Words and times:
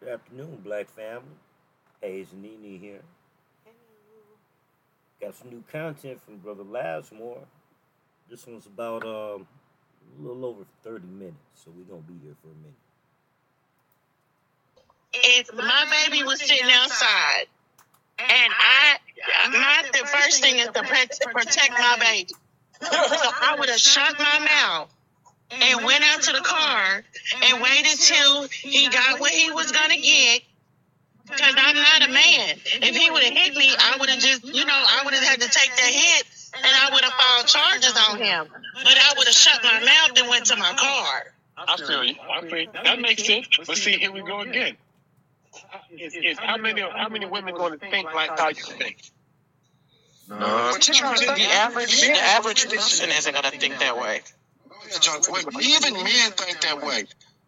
Good 0.00 0.08
afternoon, 0.08 0.62
Black 0.64 0.88
family. 0.88 1.36
Hayes 2.00 2.28
and 2.32 2.42
Nene 2.42 2.80
here. 2.80 3.02
Got 5.20 5.34
some 5.34 5.50
new 5.50 5.62
content 5.70 6.18
from 6.24 6.38
Brother 6.38 6.64
Lazmor. 6.64 7.40
This 8.30 8.46
one's 8.46 8.64
about 8.64 9.04
um, 9.04 9.46
a 10.18 10.22
little 10.22 10.46
over 10.46 10.64
30 10.84 11.06
minutes, 11.06 11.36
so 11.54 11.70
we're 11.76 11.84
going 11.84 12.02
to 12.02 12.08
be 12.08 12.18
here 12.24 12.34
for 12.40 12.48
a 12.48 12.54
minute. 12.62 12.80
If 15.12 15.54
my 15.54 16.06
baby 16.06 16.22
was 16.22 16.40
sitting 16.40 16.70
outside, 16.72 17.46
and 18.18 18.52
I, 18.58 18.96
my 19.50 19.84
the 19.92 20.06
first 20.06 20.40
thing 20.40 20.60
is 20.60 20.68
to 20.68 20.82
protect, 20.82 21.20
protect 21.20 21.72
my 21.72 21.98
baby. 22.00 22.32
So 22.80 22.88
I 22.90 23.56
would 23.58 23.68
have 23.68 23.78
shut 23.78 24.18
my 24.18 24.38
mouth 24.38 24.90
and 25.50 25.84
went 25.84 26.04
out 26.04 26.22
to 26.22 26.32
the 26.32 26.40
car 26.40 27.02
and 27.44 27.62
waited 27.62 27.98
till 27.98 28.48
he 28.48 28.88
got 28.88 29.20
what 29.20 29.30
he 29.32 29.50
was 29.50 29.72
gonna 29.72 29.96
get. 29.96 30.42
Because 31.24 31.54
I'm 31.56 31.76
not 31.76 32.08
a 32.08 32.12
man. 32.12 32.56
If 32.82 32.96
he 32.96 33.10
would 33.10 33.22
have 33.22 33.32
hit 33.32 33.54
me, 33.54 33.70
I 33.78 33.96
would 34.00 34.08
have 34.10 34.18
just, 34.18 34.44
you 34.44 34.64
know, 34.64 34.74
I 34.74 35.02
would 35.04 35.14
have 35.14 35.22
had 35.22 35.40
to 35.40 35.48
take 35.48 35.70
that 35.76 35.92
hit 35.92 36.26
and 36.56 36.64
I 36.64 36.90
would 36.92 37.04
have 37.04 37.12
filed 37.12 37.46
charges 37.46 37.96
on 38.10 38.18
him. 38.18 38.48
But 38.74 38.98
I 38.98 39.14
would 39.16 39.26
have 39.26 39.34
shut 39.34 39.62
my 39.62 39.80
mouth 39.80 40.18
and 40.18 40.28
went 40.28 40.46
to 40.46 40.56
my 40.56 40.72
car. 40.76 41.34
I 41.56 41.76
feel 41.76 42.04
you. 42.04 42.14
I 42.32 42.40
feel 42.40 42.58
you. 42.58 42.68
That 42.82 43.00
makes 43.00 43.24
sense. 43.24 43.46
But 43.64 43.76
see, 43.76 43.98
here 43.98 44.10
we 44.10 44.22
go 44.22 44.40
again. 44.40 44.76
Is, 45.96 46.14
is 46.14 46.38
how 46.38 46.56
many 46.56 46.80
how 46.80 47.08
many 47.08 47.26
women 47.26 47.54
going 47.54 47.78
to 47.78 47.90
think 47.90 48.12
like 48.14 48.38
how 48.38 48.48
you 48.48 48.62
think? 48.62 48.98
No, 50.28 50.36
The 50.36 51.48
average, 51.52 52.00
the 52.00 52.12
average 52.12 52.68
person 52.68 53.10
isn't 53.10 53.34
gonna 53.34 53.50
think 53.50 53.78
that 53.80 53.98
way. 53.98 54.22
Even 55.60 55.94
men 55.94 56.30
think 56.32 56.60
that 56.62 56.82
way. 56.82 57.04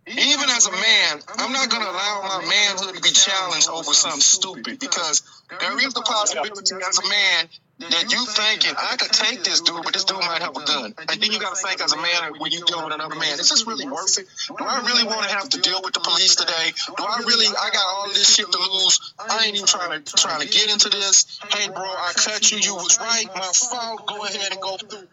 Even 0.07 0.51
as 0.51 0.67
a 0.67 0.73
man, 0.73 1.21
I'm 1.39 1.53
not 1.53 1.71
going 1.71 1.83
to 1.83 1.89
allow 1.89 2.23
my 2.27 2.45
manhood 2.45 2.97
to 2.97 3.01
be 3.01 3.11
challenged 3.11 3.71
over 3.71 3.95
something 3.95 4.21
stupid 4.21 4.81
because 4.81 5.23
there 5.61 5.79
is 5.79 5.95
the 5.95 6.03
possibility 6.03 6.75
as 6.83 6.99
a 6.99 7.09
man 7.09 7.49
that 7.91 8.13
you 8.13 8.27
thinking, 8.27 8.75
I 8.77 8.97
could 8.97 9.13
take 9.13 9.45
this 9.45 9.61
dude, 9.61 9.83
but 9.85 9.93
this 9.93 10.05
dude 10.05 10.19
might 10.19 10.43
have 10.43 10.57
a 10.57 10.65
gun. 10.65 10.95
And 10.99 11.23
then 11.23 11.33
you 11.33 11.39
got 11.39 11.55
to 11.55 11.63
think 11.63 11.81
as 11.81 11.93
a 11.93 11.97
man 11.97 12.35
when 12.39 12.51
you 12.51 12.65
deal 12.65 12.85
with 12.85 12.95
another 12.95 13.15
man, 13.15 13.39
is 13.39 13.51
this 13.51 13.67
really 13.67 13.87
worth 13.87 14.19
it? 14.19 14.27
Do 14.49 14.65
I 14.65 14.83
really 14.87 15.05
want 15.05 15.23
to 15.23 15.35
have 15.35 15.49
to 15.51 15.61
deal 15.61 15.81
with 15.83 15.95
the 15.95 16.01
police 16.01 16.37
today? 16.37 16.73
Do 16.87 17.05
I 17.05 17.23
really, 17.27 17.47
I 17.47 17.71
got 17.71 17.85
all 17.87 18.09
this 18.09 18.35
shit 18.35 18.51
to 18.51 18.59
lose. 18.59 19.15
I 19.19 19.47
ain't 19.47 19.55
even 19.55 19.67
trying 19.67 20.03
to, 20.03 20.13
trying 20.15 20.41
to 20.41 20.49
get 20.49 20.71
into 20.71 20.91
this. 20.91 21.39
Hey, 21.51 21.69
bro, 21.69 21.83
I 21.83 22.13
cut 22.15 22.51
you. 22.51 22.59
You 22.59 22.75
was 22.75 22.99
right. 22.99 23.27
My 23.35 23.53
fault. 23.55 24.07
Go 24.07 24.25
ahead 24.25 24.53
and 24.53 24.61
go 24.61 24.77
through. 24.77 25.09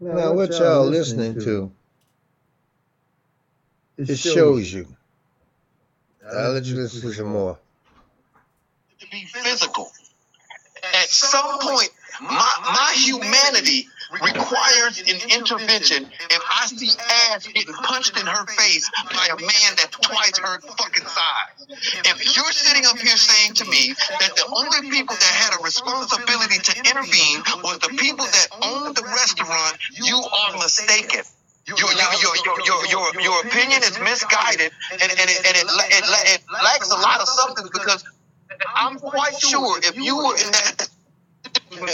Now, 0.00 0.32
what 0.32 0.50
y'all 0.50 0.86
listening 0.86 1.38
to? 1.40 1.70
It 3.98 4.16
shows 4.16 4.72
you. 4.72 4.86
I'll 6.26 6.52
let 6.52 6.64
you 6.64 6.76
listen 6.76 7.02
to 7.02 7.12
some 7.12 7.26
more. 7.26 7.58
to 9.00 9.06
be 9.10 9.24
physical. 9.26 9.90
At 10.94 11.08
some 11.08 11.58
point, 11.58 11.90
my, 12.22 12.50
my 12.64 12.94
humanity 12.96 13.88
requires 14.12 14.98
an 15.00 15.18
intervention 15.30 16.10
if 16.30 16.42
I 16.42 16.66
see 16.66 16.90
ass 17.30 17.46
getting 17.46 17.74
punched 17.74 18.18
in 18.18 18.26
her 18.26 18.46
face 18.46 18.90
by 19.06 19.28
a 19.30 19.38
man 19.38 19.70
that's 19.76 19.96
twice 19.96 20.38
her 20.38 20.60
fucking 20.60 21.06
size. 21.06 22.02
If 22.04 22.36
you're 22.36 22.52
sitting 22.52 22.86
up 22.86 22.98
here 22.98 23.16
saying 23.16 23.54
to 23.54 23.64
me 23.66 23.94
that 24.20 24.34
the 24.34 24.46
only 24.50 24.90
people 24.90 25.14
that 25.14 25.34
had 25.34 25.58
a 25.58 25.62
responsibility 25.62 26.58
to 26.58 26.72
intervene 26.90 27.42
was 27.62 27.78
the 27.78 27.94
people 27.96 28.26
that 28.26 28.48
owned 28.62 28.96
the 28.96 29.04
restaurant, 29.04 29.78
you 29.94 30.16
are 30.16 30.58
mistaken. 30.58 31.22
Your, 31.66 31.78
your, 31.78 31.92
your, 32.18 32.34
your, 32.66 32.86
your, 32.86 33.20
your, 33.20 33.46
opinion 33.46 33.82
is 33.84 33.96
misguided 34.00 34.72
and, 34.90 35.02
and, 35.02 35.12
it, 35.12 35.38
and 35.46 35.54
it, 35.54 35.66
it, 35.70 36.04
it 36.34 36.42
lacks 36.50 36.90
a 36.90 36.96
lot 36.96 37.20
of 37.20 37.28
substance 37.28 37.70
because 37.72 38.04
I'm 38.74 38.98
quite 38.98 39.38
sure 39.38 39.78
if 39.78 39.96
you 39.96 40.16
were 40.16 40.34
in 40.34 40.50
that 40.50 40.89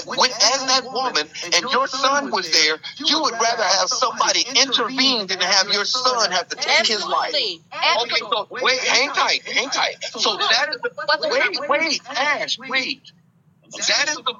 when, 0.06 0.30
as 0.30 0.66
that 0.66 0.84
woman 0.92 1.28
and 1.44 1.70
your 1.70 1.86
son 1.86 2.30
was 2.30 2.50
there, 2.50 2.78
you 3.04 3.22
would 3.22 3.32
rather 3.32 3.62
have 3.62 3.88
somebody 3.88 4.44
intervene 4.56 5.26
than 5.26 5.40
have 5.40 5.68
your 5.72 5.84
son 5.84 6.30
have 6.32 6.48
to 6.48 6.56
take 6.56 6.86
his 6.86 7.04
life. 7.06 7.34
Okay, 7.34 8.18
so 8.18 8.48
wait, 8.50 8.78
hang 8.80 9.10
tight, 9.10 9.42
hang 9.48 9.70
tight. 9.70 9.96
So 10.02 10.36
that 10.36 10.68
is 10.70 10.80
the 10.82 10.90
wait, 11.30 11.68
wait, 11.68 12.00
Ash, 12.10 12.58
wait. 12.58 13.12
That 13.72 14.08
is 14.08 14.16
the 14.16 14.34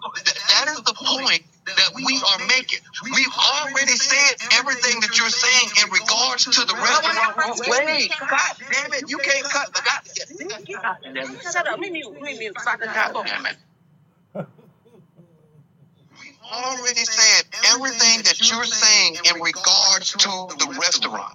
that 0.49 0.69
is 0.69 0.83
the 0.83 0.95
point 0.95 1.43
that 1.67 1.91
we 1.97 2.23
are 2.31 2.47
making. 2.47 2.79
We've 3.05 3.37
already 3.37 3.97
said 3.97 4.37
everything 4.55 5.01
that 5.01 5.19
you're 5.19 5.29
saying 5.29 5.71
in 5.83 5.91
regards 5.91 6.45
to 6.45 6.65
the 6.65 6.75
restaurant. 6.75 7.61
Wait, 7.69 8.11
God 8.21 8.55
damn 8.71 8.93
it, 8.95 9.11
you 9.11 9.19
can't 9.19 9.45
cut 9.45 9.75
the 9.75 9.83
God. 9.85 10.03
Shut 11.53 11.67
up. 11.69 11.79
Me 11.81 11.91
mute. 11.91 12.21
Me 12.21 12.39
mute. 12.39 12.57
So 12.61 12.71
I 12.71 12.77
can 12.77 12.89
talk. 12.89 13.27
Damn 13.27 13.47
it. 13.47 13.57
Already 16.53 17.05
said 17.05 17.45
everything 17.75 18.23
that 18.25 18.39
you're 18.41 18.65
saying 18.65 19.17
in 19.25 19.41
regards 19.41 20.13
to 20.13 20.29
the 20.59 20.77
restaurant. 20.81 21.35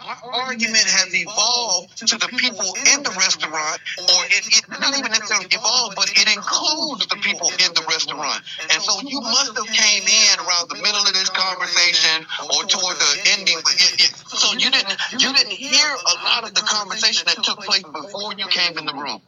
Our 0.00 0.32
argument 0.32 0.88
has 0.88 1.12
evolved 1.12 2.08
to 2.08 2.16
the 2.16 2.28
people 2.28 2.72
in 2.88 3.02
the 3.04 3.12
restaurant, 3.20 3.78
or 4.00 4.20
it, 4.32 4.48
it's 4.48 4.68
not 4.80 4.96
even 4.96 5.12
necessarily 5.12 5.46
evolved, 5.52 5.94
but 5.94 6.08
it 6.08 6.24
includes 6.24 7.06
the 7.06 7.16
people 7.20 7.52
in 7.60 7.70
the 7.76 7.84
restaurant. 7.84 8.40
And 8.72 8.80
so 8.80 8.96
you 9.04 9.20
must 9.20 9.52
have 9.52 9.68
came 9.68 10.04
in 10.08 10.34
around 10.40 10.72
the 10.72 10.80
middle 10.80 11.04
of 11.04 11.12
this 11.12 11.28
conversation 11.28 12.24
or 12.48 12.64
toward 12.64 12.96
the 12.96 13.12
ending. 13.36 13.60
But 13.62 13.76
it, 13.76 14.08
it, 14.08 14.12
so 14.24 14.56
you 14.56 14.70
didn't 14.72 14.96
you 15.20 15.32
didn't 15.36 15.52
hear 15.52 15.88
a 15.92 16.14
lot 16.24 16.48
of 16.48 16.54
the 16.54 16.62
conversation 16.62 17.28
that 17.28 17.44
took 17.44 17.60
place 17.60 17.84
before 17.84 18.32
you 18.32 18.48
came 18.48 18.78
in 18.78 18.86
the 18.86 18.94
room. 18.94 19.20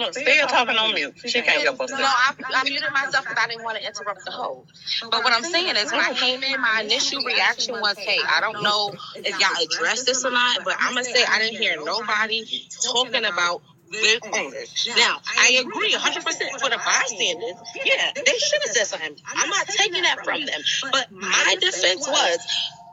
Look, 0.00 0.14
still 0.14 0.46
talking 0.46 0.76
on 0.76 0.94
mute. 0.94 1.14
She 1.26 1.42
can't 1.42 1.62
help 1.62 1.78
No. 1.78 1.96
I, 1.98 2.34
I 2.54 2.64
muted 2.64 2.90
myself 2.92 3.24
because 3.24 3.42
I 3.42 3.48
didn't 3.48 3.64
want 3.64 3.78
to 3.78 3.86
interrupt 3.86 4.24
the 4.24 4.30
host. 4.30 4.72
But 5.10 5.22
what 5.22 5.32
I'm 5.32 5.44
saying 5.44 5.76
is, 5.76 5.92
when 5.92 6.00
I 6.00 6.14
came 6.14 6.42
in, 6.42 6.60
my 6.60 6.82
initial 6.84 7.22
reaction 7.22 7.74
was, 7.80 7.98
"Hey, 7.98 8.18
I 8.26 8.40
don't 8.40 8.62
know 8.62 8.94
if 9.16 9.38
y'all 9.38 9.62
addressed 9.62 10.06
this 10.06 10.24
or 10.24 10.30
not, 10.30 10.64
but 10.64 10.76
I'm 10.78 10.94
gonna 10.94 11.04
say 11.04 11.24
I 11.24 11.38
didn't 11.38 11.58
hear 11.58 11.76
nobody 11.84 12.44
talking 12.82 13.24
about." 13.24 13.62
Their 13.90 14.20
mm. 14.20 14.46
owners. 14.46 14.88
Now, 14.96 15.16
I 15.36 15.64
agree 15.66 15.92
100% 15.92 16.22
for 16.60 16.70
the 16.70 16.78
bystanders. 16.78 17.56
Yeah, 17.84 18.12
they 18.14 18.38
should 18.38 18.62
have 18.62 18.70
said 18.70 18.86
something. 18.86 19.16
I'm 19.26 19.50
not 19.50 19.66
taking 19.66 20.02
that 20.02 20.24
from 20.24 20.46
them. 20.46 20.60
But 20.92 21.10
my 21.10 21.56
defense 21.60 22.06
was 22.06 22.38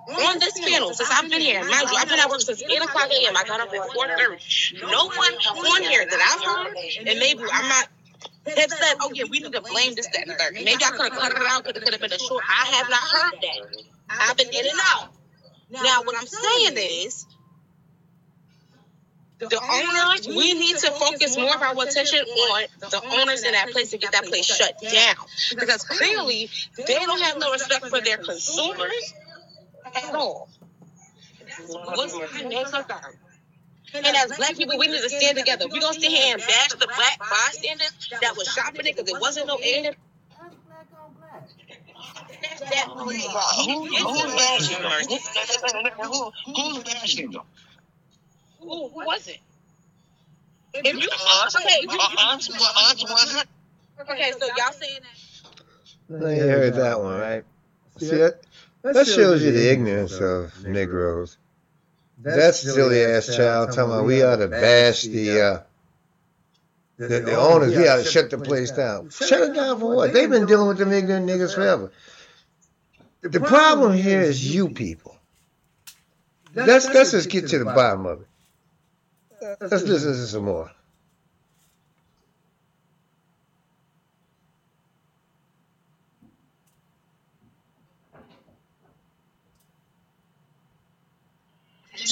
on 0.08 0.40
this 0.40 0.60
panel, 0.60 0.94
since 0.94 1.10
I've 1.12 1.30
been 1.30 1.42
here, 1.42 1.60
mind 1.60 1.90
you, 1.92 1.98
I've 1.98 2.08
been 2.08 2.20
at 2.20 2.30
work 2.30 2.42
since 2.42 2.64
8 2.64 2.82
o'clock 2.82 3.10
a.m. 3.12 3.36
I 3.36 3.44
got 3.44 3.60
up 3.60 3.74
at 3.74 3.90
4.30. 3.90 4.82
No 4.90 5.06
one 5.08 5.34
on 5.34 5.84
here 5.84 6.06
that 6.06 6.20
I've 6.20 6.44
heard, 6.44 6.76
and 7.08 7.20
maybe 7.20 7.44
I'm 7.52 7.68
not 7.68 7.90
have 8.56 8.72
said, 8.72 8.96
oh 9.02 9.12
yeah, 9.14 9.26
we 9.30 9.40
need 9.40 9.52
to 9.52 9.62
blame 9.62 9.94
this, 9.96 10.08
that, 10.08 10.28
and 10.28 10.38
third. 10.38 10.54
Maybe 10.54 10.84
I 10.84 10.92
could 10.92 11.12
have 11.12 11.20
cut 11.20 11.32
it 11.32 11.38
out 11.48 11.64
because 11.66 11.82
it 11.82 11.84
could 11.84 11.94
have 11.94 12.02
been 12.02 12.14
a 12.14 12.20
short. 12.20 12.44
I 12.48 12.66
have 12.78 12.90
not 12.90 13.00
heard 13.00 13.42
that. 13.42 13.84
I've 14.10 14.38
been 14.38 14.48
in 14.48 14.66
and 14.66 14.80
out. 14.86 15.10
Now, 15.70 16.04
what 16.04 16.16
I'm 16.18 16.28
saying 16.28 16.78
is, 16.78 17.26
the 19.40 19.60
owners, 19.62 20.28
we 20.28 20.54
need 20.54 20.78
to 20.78 20.92
focus 20.92 21.38
more 21.38 21.54
of 21.54 21.62
our 21.62 21.74
attention 21.84 22.20
on 22.20 22.64
the 22.80 23.02
owners 23.20 23.44
in 23.44 23.52
that 23.52 23.70
place 23.72 23.92
to 23.92 23.98
get 23.98 24.14
that 24.14 24.26
place 24.26 24.46
shut 24.46 24.80
down. 24.82 25.16
Because 25.60 25.84
clearly, 25.84 26.50
they 26.78 26.96
don't 26.96 27.22
have 27.22 27.38
no 27.38 27.52
respect 27.52 27.88
for 27.88 28.02
their 28.02 28.18
consumers 28.18 29.14
at 30.04 30.16
all. 30.16 30.50
What's 31.68 32.14
my 32.16 32.42
next 32.44 32.72
concern? 32.72 33.18
And 33.94 34.06
as 34.06 34.38
black 34.38 34.58
people, 34.58 34.78
we 34.78 34.88
need 34.88 35.02
to 35.02 35.10
stand 35.10 35.38
together. 35.38 35.66
We're 35.72 35.80
going 35.80 35.94
to 35.94 36.00
sit 36.00 36.12
here 36.12 36.34
and 36.34 36.42
bash 36.42 36.70
the 36.70 36.88
black 36.88 37.20
bystanders 37.20 38.10
that 38.22 38.36
was 38.36 38.48
shopping 38.48 38.86
it 38.86 38.96
because 38.96 39.10
it 39.12 39.20
wasn't 39.20 39.48
no 39.48 39.60
aid. 39.62 39.96
That's 42.42 42.60
that 42.62 42.88
Who, 42.88 43.02
who's 43.02 44.36
bashing 44.36 44.84
them? 44.84 44.92
Who, 46.04 46.32
who's 46.54 46.84
bashing 46.84 47.32
them? 47.32 47.44
Who 48.60 48.90
was 48.94 49.28
it? 49.28 49.40
If 50.74 51.02
you, 51.02 51.08
uh-huh. 51.08 51.48
Us? 51.48 51.56
okay, 51.56 51.80
you, 51.82 51.98
Us? 51.98 52.50
Us 52.50 53.04
was 53.10 53.36
it? 53.36 53.48
Okay, 54.02 54.32
so 54.40 54.46
y'all 54.58 54.72
saying 54.74 55.00
that. 55.02 56.36
You 56.36 56.42
heard 56.44 56.74
that 56.76 57.00
one, 57.00 57.20
right? 57.20 57.44
See, 57.98 58.30
that, 58.88 59.06
that 59.06 59.08
shows 59.08 59.44
you 59.44 59.52
the 59.52 59.72
ignorance 59.72 60.20
of 60.20 60.66
Negroes. 60.66 61.38
That 62.20 62.56
silly 62.56 63.04
ass 63.04 63.36
child 63.36 63.70
talking 63.70 63.92
about 63.92 64.06
we 64.06 64.24
ought 64.24 64.38
to 64.38 64.48
bash 64.48 65.04
the, 65.04 65.42
uh, 65.42 65.60
the, 66.98 67.08
the 67.20 67.36
owners, 67.36 67.76
we 67.76 67.88
ought 67.88 67.98
to 67.98 68.06
shut 68.06 68.30
the 68.32 68.40
place 68.40 68.72
down. 68.72 69.10
Shut 69.10 69.50
it 69.50 69.54
down 69.54 69.80
for 69.80 69.96
what? 69.96 70.14
They've 70.14 70.30
been 70.30 70.48
dealing 70.48 70.68
with 70.68 70.78
them 70.78 70.92
ignorant 70.92 71.30
niggas 71.30 71.54
forever. 71.54 71.92
The 73.22 73.40
problem 73.40 73.94
here 73.94 74.22
is 74.22 74.54
you 74.54 74.70
people. 74.70 75.16
Let's, 76.56 76.88
let's 76.88 77.12
just 77.12 77.30
get 77.30 77.50
to 77.50 77.60
the 77.60 77.66
bottom 77.66 78.06
of 78.06 78.22
it. 78.22 78.28
Let's 79.62 79.84
listen 79.84 80.14
to 80.14 80.28
some 80.28 80.46
more. 80.46 80.72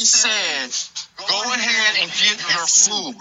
Said, 0.05 0.71
"Go 1.27 1.41
ahead 1.53 1.95
and 2.01 2.11
get 2.11 2.37
your 2.55 2.67
food." 2.67 3.17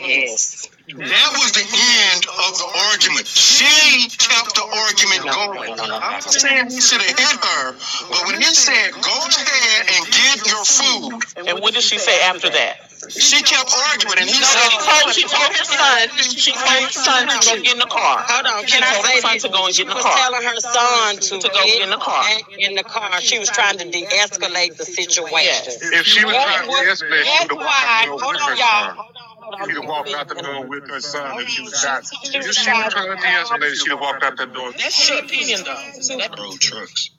Yes. 0.00 0.68
That 0.88 1.30
was 1.38 1.52
the 1.52 1.66
end 1.66 2.26
of 2.26 2.58
the 2.58 2.68
argument. 2.90 3.26
She 3.26 4.08
kept 4.08 4.54
the 4.54 4.62
argument 4.62 5.24
going. 5.34 5.80
I'm 5.80 6.20
saying 6.22 6.70
he 6.70 6.80
should 6.80 7.02
have 7.02 7.18
hit 7.18 7.44
her, 7.44 7.76
but 8.08 8.26
when 8.26 8.40
he 8.40 8.54
said, 8.54 8.92
"Go 8.92 9.18
ahead 9.26 9.86
and 9.94 10.06
get 10.06 10.46
your 10.46 10.64
food," 10.64 11.48
And 11.48 11.60
what 11.60 11.74
did 11.74 11.82
she 11.82 11.98
say 11.98 12.20
after 12.22 12.50
that? 12.50 12.89
She 13.10 13.42
kept 13.42 13.72
arguing, 13.90 14.18
and 14.20 14.28
he 14.28 14.34
She 14.36 14.44
said, 14.44 14.70
told, 14.78 15.14
she 15.14 15.22
told 15.26 15.50
her 15.50 15.64
son, 15.64 16.08
she 16.22 16.52
told 16.52 16.82
her 16.84 16.90
son 16.90 17.28
to 17.28 17.38
go 17.46 17.62
get 17.62 17.72
in 17.74 17.78
the 17.78 17.86
car. 17.86 18.22
Hold 18.28 18.46
on, 18.46 18.66
She 18.66 18.72
can 18.78 18.82
I 18.84 18.92
told 18.94 19.06
her 19.06 19.12
say 19.12 19.20
son 19.20 19.34
this? 19.34 19.42
to 19.42 19.48
go 19.50 19.66
and 19.66 19.74
get 19.74 19.86
in 19.86 19.88
the 19.88 20.00
car? 20.00 20.02
She 20.02 20.06
was 20.06 20.20
telling 20.20 20.44
her 20.46 20.60
son 20.60 21.16
to, 21.16 21.38
To 21.40 21.48
go 21.48 21.64
get 21.64 21.82
in 21.82 21.90
the 21.90 21.96
car. 21.98 22.24
in 22.58 22.74
the 22.76 22.84
car. 22.84 23.20
She 23.20 23.38
was 23.38 23.50
trying 23.50 23.78
to 23.78 23.90
de-escalate 23.90 24.76
the 24.76 24.84
situation. 24.84 25.42
Yes. 25.42 25.82
If 25.82 26.06
she 26.06 26.24
was 26.24 26.34
trying 26.34 26.68
to 26.68 26.74
That's 26.86 27.02
escalate, 27.02 27.24
she 27.24 27.42
would 27.42 27.50
have 27.50 27.58
walked 27.58 27.66
why. 27.66 28.04
out 28.04 28.04
the 28.04 28.06
door 28.06 28.20
Hold 28.20 28.34
with 28.34 28.42
on, 28.42 28.48
her 28.50 28.56
y'all. 28.56 28.86
son. 28.86 28.96
Hold 28.96 29.16
on, 29.16 29.22
hold 29.40 29.54
on. 29.54 29.66
She'd 29.68 29.74
have 29.76 29.88
walked 29.88 30.10
out 30.14 30.28
the 30.28 30.34
door 30.42 30.66
with 30.66 30.88
her 30.90 31.00
son 31.00 31.40
if 31.40 31.48
she 31.48 31.62
was 31.62 31.80
shot. 31.80 32.02
If 32.04 32.30
she 32.30 32.38
was 32.38 32.56
trying 32.56 32.90
to 32.90 32.96
de-escalate, 32.96 33.74
she'd 33.82 33.90
have 33.90 34.00
walked 34.00 34.22
out 34.22 34.36
that 34.36 34.52
door. 34.52 34.72
That's 34.72 35.08
your 35.08 35.18
opinion, 35.18 35.60
though. 35.64 36.16
That- 36.18 36.38
road 36.38 36.60
trucks. 36.60 37.10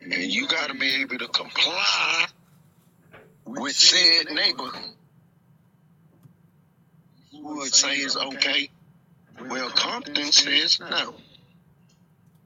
And 0.00 0.12
you 0.14 0.46
got 0.48 0.68
to 0.68 0.74
be 0.74 1.00
able 1.00 1.16
to 1.18 1.28
comply 1.28 2.26
with 3.46 3.74
said 3.74 4.30
neighbor 4.34 4.70
would 7.44 7.74
say 7.74 7.96
is 7.96 8.16
okay. 8.16 8.70
Well, 9.48 9.70
Compton 9.70 10.32
says 10.32 10.80
no. 10.80 11.14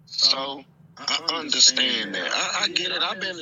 So 0.07 0.65
I 0.97 1.29
understand 1.35 2.15
that. 2.15 2.31
I, 2.33 2.65
I 2.65 2.69
get 2.69 2.91
it. 2.91 3.03
I've 3.03 3.21
been. 3.21 3.39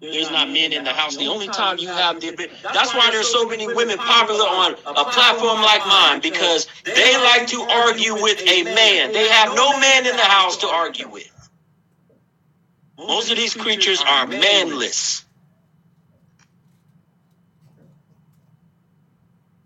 There's 0.00 0.30
not 0.30 0.48
men 0.48 0.72
in 0.72 0.84
the 0.84 0.92
house. 0.92 1.16
The 1.16 1.26
only 1.26 1.48
time 1.48 1.78
you 1.78 1.88
have 1.88 2.20
the 2.20 2.48
that's 2.62 2.94
why 2.94 3.10
there's 3.10 3.30
so 3.30 3.48
many 3.48 3.66
women 3.66 3.98
popular 3.98 4.44
on 4.44 4.74
a 4.74 5.04
platform 5.04 5.60
like 5.60 5.84
mine 5.86 6.20
because 6.20 6.68
they 6.84 7.16
like 7.16 7.48
to 7.48 7.60
argue 7.62 8.14
with 8.14 8.40
a 8.48 8.62
man. 8.62 9.12
They 9.12 9.28
have 9.28 9.56
no 9.56 9.78
man 9.80 10.06
in 10.06 10.14
the 10.14 10.22
house 10.22 10.58
to 10.58 10.68
argue 10.68 11.08
with. 11.08 11.28
Most 12.98 13.30
of 13.30 13.36
these 13.36 13.54
creatures 13.54 14.02
are 14.02 14.26
manless. 14.26 15.24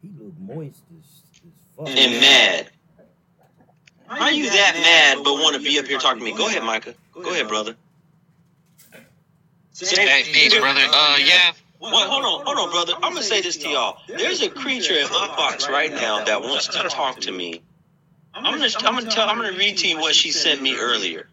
He 0.03 0.11
look 0.19 0.35
moist 0.39 0.83
as, 0.99 1.23
as 1.47 1.53
fuck. 1.77 1.89
and 1.89 2.21
mad. 2.21 2.71
How 4.07 4.29
you 4.29 4.51
that 4.51 4.75
mad 4.75 5.25
but 5.25 5.35
want 5.35 5.57
to 5.57 5.63
be 5.63 5.79
up 5.79 5.87
here 5.87 5.99
talking 5.99 6.19
to 6.19 6.25
me? 6.25 6.37
Go 6.37 6.47
ahead, 6.47 6.63
Micah. 6.63 6.95
Go 7.15 7.31
ahead, 7.31 7.49
brother. 7.49 7.75
Hey, 9.81 10.23
peace, 10.25 10.59
brother. 10.59 10.83
Uh, 10.93 11.19
yeah. 11.25 11.53
Well, 11.81 12.09
hold 12.09 12.25
on, 12.25 12.45
hold 12.45 12.59
on, 12.59 12.71
brother. 12.71 12.93
I'm 13.03 13.15
gonna 13.15 13.23
say 13.23 13.41
this 13.41 13.57
to 13.59 13.69
y'all. 13.69 13.99
There's 14.07 14.43
a 14.43 14.51
creature 14.51 14.95
in 14.95 15.09
my 15.09 15.27
box 15.37 15.69
right 15.69 15.91
now 15.91 16.23
that 16.25 16.43
wants 16.43 16.69
to 16.69 16.89
talk 16.89 17.21
to 17.21 17.33
me. 17.33 17.63
I'm 18.35 18.45
gonna, 18.45 18.69
I'm 18.79 18.95
gonna 18.95 19.11
tell, 19.11 19.29
I'm 19.29 19.37
gonna 19.37 19.57
read 19.57 19.79
to 19.79 19.89
you 19.89 19.99
what 19.99 20.15
she 20.15 20.31
sent 20.31 20.63
me 20.63 20.77
earlier. 20.77 21.27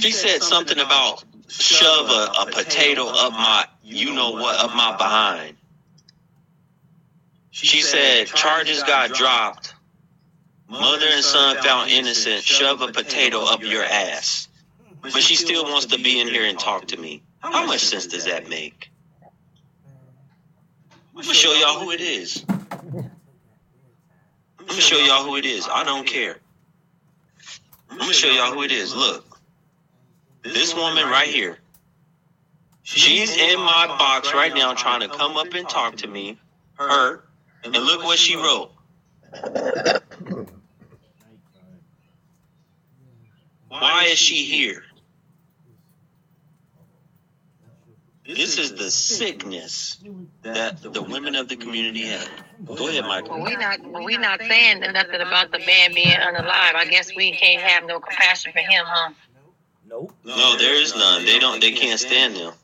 She 0.00 0.10
said 0.10 0.42
something 0.42 0.78
about 0.78 1.22
shove 1.48 2.08
a, 2.08 2.32
a 2.42 2.46
potato 2.50 3.06
up 3.06 3.32
my, 3.32 3.66
you 3.84 4.14
know 4.14 4.30
what, 4.30 4.58
up 4.58 4.74
my 4.74 4.96
behind. 4.96 5.56
She 7.50 7.82
said 7.82 8.26
charges 8.26 8.82
got 8.84 9.12
dropped. 9.12 9.74
Mother 10.66 11.06
and 11.10 11.22
son 11.22 11.58
found 11.58 11.90
innocent. 11.90 12.42
Shove 12.42 12.80
a 12.80 12.90
potato 12.90 13.44
up 13.44 13.62
your 13.62 13.84
ass. 13.84 14.48
But 15.02 15.22
she 15.22 15.36
still 15.36 15.64
wants 15.64 15.86
to 15.86 15.98
be 15.98 16.18
in 16.20 16.28
here 16.28 16.46
and 16.46 16.58
talk 16.58 16.86
to 16.86 16.96
me. 16.96 17.22
How 17.40 17.66
much 17.66 17.80
sense 17.80 18.06
does 18.06 18.24
that 18.24 18.48
make? 18.48 18.90
I'm 21.14 21.20
gonna 21.20 21.34
show 21.34 21.52
y'all 21.52 21.80
who 21.80 21.90
it 21.90 22.00
is. 22.00 22.46
I'm 22.48 23.10
gonna 24.66 24.80
show 24.80 24.96
y'all 24.96 25.24
who 25.24 25.36
it 25.36 25.44
is. 25.44 25.68
I 25.70 25.84
don't 25.84 26.06
care. 26.06 26.38
I'm 27.90 27.98
gonna 27.98 28.14
show 28.14 28.30
y'all 28.30 28.54
who 28.54 28.62
it 28.62 28.72
is. 28.72 28.94
Look. 28.94 29.31
This 30.42 30.74
woman 30.74 31.04
right 31.04 31.28
here. 31.28 31.58
She's 32.82 33.36
in 33.36 33.60
my 33.60 33.86
box 33.86 34.34
right 34.34 34.52
now 34.54 34.74
trying 34.74 35.00
to 35.00 35.08
come 35.08 35.36
up 35.36 35.54
and 35.54 35.68
talk 35.68 35.96
to 35.98 36.08
me. 36.08 36.38
Her. 36.74 37.22
And 37.64 37.72
look 37.72 38.02
what 38.02 38.18
she 38.18 38.36
wrote. 38.36 38.72
Why 43.68 44.04
is 44.06 44.18
she 44.18 44.44
here? 44.44 44.82
This 48.26 48.58
is 48.58 48.74
the 48.74 48.90
sickness 48.90 49.98
that 50.42 50.80
the 50.80 51.02
women 51.02 51.34
of 51.34 51.48
the 51.48 51.56
community 51.56 52.06
have. 52.06 52.30
Go 52.64 52.88
ahead, 52.88 53.04
Michael. 53.04 53.40
Well, 53.40 53.44
Michael. 53.44 53.44
we 53.44 53.56
not 53.56 53.92
well, 53.92 54.04
we 54.04 54.16
not 54.16 54.40
saying 54.40 54.80
nothing 54.80 55.20
about 55.20 55.50
the 55.50 55.58
man 55.58 55.92
being 55.92 56.08
unalive. 56.08 56.74
I 56.74 56.86
guess 56.88 57.14
we 57.14 57.32
can't 57.32 57.60
have 57.62 57.84
no 57.84 57.98
compassion 57.98 58.52
for 58.52 58.60
him, 58.60 58.84
huh? 58.86 59.10
Nope. 59.92 60.14
No, 60.24 60.56
there 60.56 60.74
is 60.74 60.96
none. 60.96 61.26
They 61.26 61.38
don't. 61.38 61.60
They 61.60 61.72
can't 61.72 62.00
stand 62.00 62.34
them. 62.34 62.54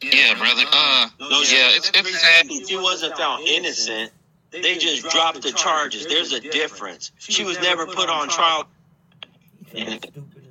Yeah, 0.00 0.34
brother. 0.38 0.62
Uh, 0.70 1.08
No, 1.18 1.28
yeah, 1.40 1.70
it's, 1.74 1.90
it's 1.92 2.20
sad. 2.20 2.46
she 2.48 2.76
wasn't 2.76 3.16
found 3.16 3.48
innocent. 3.48 4.12
They 4.52 4.78
just 4.78 5.08
dropped 5.10 5.42
the 5.42 5.50
charges. 5.50 6.06
There's 6.06 6.32
a 6.32 6.38
difference. 6.38 7.10
She 7.18 7.42
was 7.42 7.58
never 7.60 7.86
put 7.86 8.08
on 8.08 8.28
trial. 8.28 8.68
And 9.74 10.00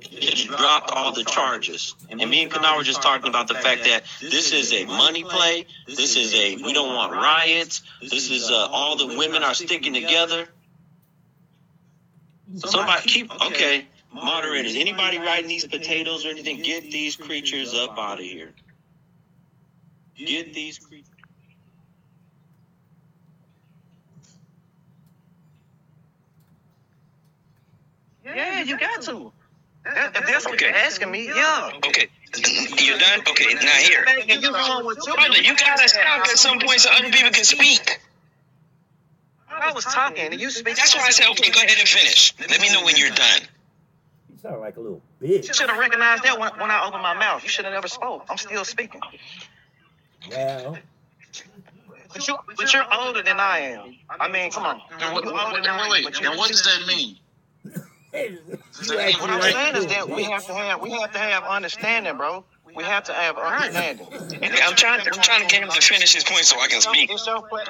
just 0.10 0.48
dropped 0.48 0.90
all 0.90 1.14
the 1.14 1.24
charges. 1.24 1.94
And 2.10 2.18
me 2.28 2.42
and 2.42 2.50
Kana 2.52 2.76
were 2.76 2.84
just 2.84 3.00
talking 3.00 3.28
about 3.30 3.48
the 3.48 3.54
fact 3.54 3.84
that 3.84 4.04
this 4.20 4.52
is 4.52 4.74
a 4.74 4.84
money 4.84 5.24
play. 5.24 5.64
This 5.86 6.16
is 6.16 6.34
a 6.34 6.56
we 6.56 6.74
don't 6.74 6.94
want 6.94 7.12
riots. 7.12 7.80
This 8.02 8.30
is 8.30 8.50
uh, 8.50 8.68
all 8.70 8.96
the 8.96 9.16
women 9.16 9.42
are 9.42 9.54
sticking 9.54 9.94
together. 9.94 10.48
Somebody 12.56 13.08
keep 13.08 13.30
okay. 13.46 13.86
Moderators, 14.12 14.74
anybody 14.74 15.18
riding 15.18 15.48
these 15.48 15.64
potatoes 15.66 16.26
or 16.26 16.30
anything, 16.30 16.62
get 16.62 16.90
these 16.90 17.14
creatures 17.14 17.74
up 17.74 17.96
out 17.96 18.18
of 18.18 18.24
here. 18.24 18.50
Get 20.16 20.52
these 20.52 20.78
creatures. 20.78 21.06
Yeah, 28.24 28.62
you 28.62 28.78
got 28.78 29.02
to. 29.02 29.32
That, 29.84 30.16
if 30.16 30.26
that's 30.26 30.44
what 30.44 30.60
you're 30.60 30.70
asking 30.74 31.10
me, 31.10 31.26
yeah. 31.26 31.70
Okay, 31.76 32.08
you're 32.78 32.98
done. 32.98 33.20
Okay, 33.20 33.54
now 33.54 33.60
here, 33.60 34.04
you 34.26 34.52
going 34.52 34.86
with 34.86 34.98
your 35.06 35.16
brother. 35.16 35.40
You 35.40 35.56
gotta 35.56 35.88
stop 35.88 36.20
at 36.20 36.38
some 36.38 36.58
point 36.58 36.80
so 36.80 36.90
other 36.90 37.10
people 37.10 37.30
can 37.30 37.44
speak. 37.44 38.00
I 39.60 39.72
was 39.72 39.84
talking 39.84 40.32
and 40.32 40.40
you 40.40 40.50
speak. 40.50 40.76
That's 40.76 40.94
why 40.96 41.02
I 41.06 41.10
said, 41.10 41.26
okay, 41.32 41.50
go 41.50 41.60
ahead 41.60 41.76
and 41.78 41.88
finish. 41.88 42.34
Let 42.40 42.60
me 42.60 42.70
know 42.72 42.84
when 42.84 42.96
you're 42.96 43.10
done. 43.10 43.40
He 44.32 44.38
sound 44.38 44.60
like 44.60 44.76
a 44.76 44.80
little 44.80 45.02
bitch. 45.22 45.48
You 45.48 45.54
should 45.54 45.68
have 45.70 45.78
recognized 45.78 46.22
that 46.24 46.38
when, 46.38 46.50
when 46.58 46.70
I 46.70 46.84
opened 46.86 47.02
my 47.02 47.14
mouth. 47.14 47.42
You 47.42 47.48
should 47.48 47.64
have 47.64 47.74
never 47.74 47.88
spoke. 47.88 48.24
I'm 48.28 48.38
still 48.38 48.64
speaking. 48.64 49.00
Well, 50.30 50.78
But 52.12 52.26
you, 52.28 52.36
but 52.56 52.72
you're 52.72 52.84
older 52.92 53.22
than 53.22 53.38
I 53.40 53.58
am. 53.60 53.96
I 54.18 54.28
mean, 54.28 54.50
come 54.50 54.64
on. 54.64 54.80
Then 54.98 55.12
what, 55.14 55.24
You're 55.24 55.32
what, 55.32 55.46
older 55.56 55.60
wait, 55.62 55.82
me, 55.82 55.90
wait, 55.90 56.04
but 56.04 56.12
wait. 56.12 56.20
you- 56.22 56.28
Then 56.28 56.38
what 56.38 56.48
does 56.48 56.62
that 56.62 56.86
mean? 56.86 57.16
What 58.90 59.30
I'm 59.30 59.40
saying 59.42 59.76
is 59.76 59.86
that 59.86 60.08
we 60.08 60.24
have 60.24 60.44
to 60.46 60.54
have 60.54 60.80
we 60.80 60.90
have 60.90 61.12
to 61.12 61.18
have 61.18 61.44
understanding, 61.44 62.16
bro. 62.16 62.44
We 62.74 62.82
have 62.82 63.04
to 63.04 63.12
have 63.12 63.36
understanding. 63.38 64.06
Okay, 64.12 64.60
I'm 64.64 64.74
trying. 64.74 65.00
I'm 65.00 65.22
trying 65.22 65.42
to 65.42 65.46
get 65.46 65.62
him 65.62 65.68
to 65.68 65.80
finish 65.80 66.14
his 66.14 66.24
point 66.24 66.44
so 66.44 66.58
I 66.58 66.66
can 66.66 66.80
speak. 66.80 67.10
It's 67.12 67.24
your, 67.26 67.40
pla- 67.46 67.62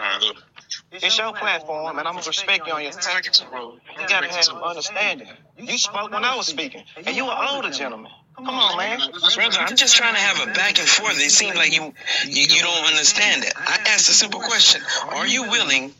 it's 0.92 1.18
your 1.18 1.32
platform, 1.32 1.98
and 1.98 2.08
I'm 2.08 2.14
gonna 2.14 2.26
respect 2.26 2.66
you 2.66 2.72
on 2.72 2.82
your 2.82 2.92
tactics, 2.92 3.40
bro. 3.40 3.72
You 4.00 4.08
gotta 4.08 4.28
have 4.28 4.44
some 4.44 4.62
understanding. 4.62 5.28
You 5.56 5.78
spoke 5.78 6.10
when 6.10 6.24
I 6.24 6.36
was 6.36 6.48
speaking, 6.48 6.82
and 6.96 7.16
you 7.16 7.28
an 7.30 7.48
older 7.48 7.70
gentleman. 7.70 8.10
Come 8.36 8.48
on, 8.48 8.76
man. 8.78 8.98
Brother, 9.34 9.58
I'm 9.60 9.76
just 9.76 9.96
trying 9.96 10.14
to 10.14 10.20
have 10.20 10.48
a 10.48 10.52
back 10.52 10.78
and 10.78 10.88
forth. 10.88 11.18
It 11.18 11.30
seems 11.30 11.56
like 11.56 11.74
you, 11.74 11.92
you 12.26 12.42
you 12.42 12.62
don't 12.62 12.86
understand 12.86 13.44
it. 13.44 13.52
I 13.56 13.78
asked 13.88 14.08
a 14.08 14.12
simple 14.12 14.40
question: 14.40 14.82
Are 15.10 15.26
you 15.26 15.50
willing 15.50 15.92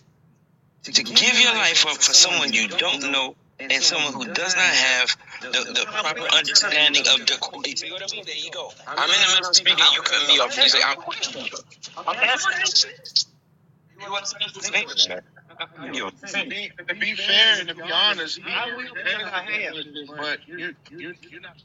to 0.85 1.03
give 1.03 1.39
your 1.39 1.55
life 1.55 1.87
up 1.87 1.97
for 1.97 2.15
someone 2.15 2.53
you 2.53 2.69
don't 2.69 3.13
know 3.13 3.37
and 3.59 3.83
someone 3.83 4.15
who 4.15 4.33
does 4.33 4.57
not 4.57 4.65
have 4.65 5.17
the, 5.43 5.73
the 5.73 5.87
proper 5.87 6.35
understanding 6.35 7.05
of 7.09 7.27
the? 7.27 7.69
You 7.69 7.77
see 7.77 7.91
what 7.93 8.03
I 8.03 8.15
mean? 8.15 8.25
There 8.25 8.35
you 8.35 8.51
go. 8.51 8.73
I'm 8.87 9.05
in 9.05 9.11
the 9.11 9.35
middle 9.35 9.51
of 9.51 9.57
speaking. 9.57 9.85
You 9.93 10.03
cut 10.03 10.29
me 10.29 10.39
off. 10.41 10.57
You 10.57 10.69
say, 10.69 10.81
I'm, 10.83 10.99
I'm 12.09 12.17
asking. 12.17 12.91
You 14.01 14.15
understand 14.15 14.53
the 14.55 14.63
statement? 14.63 15.25
you. 15.93 16.11
To 16.11 16.49
be, 16.49 16.71
to 16.89 16.95
be 16.95 17.15
fair 17.15 17.61
and 17.61 17.69
to 17.69 17.75
be 17.75 17.83
honest, 17.83 18.39
he, 18.39 18.51
I 18.51 18.75
will 18.75 18.95
be 18.95 19.11
in 19.11 19.21
my 19.21 19.43
hand. 19.43 19.77
but 20.17 20.49
you, 20.49 20.75
you, 20.91 21.15
you're 21.29 21.41
not. 21.41 21.57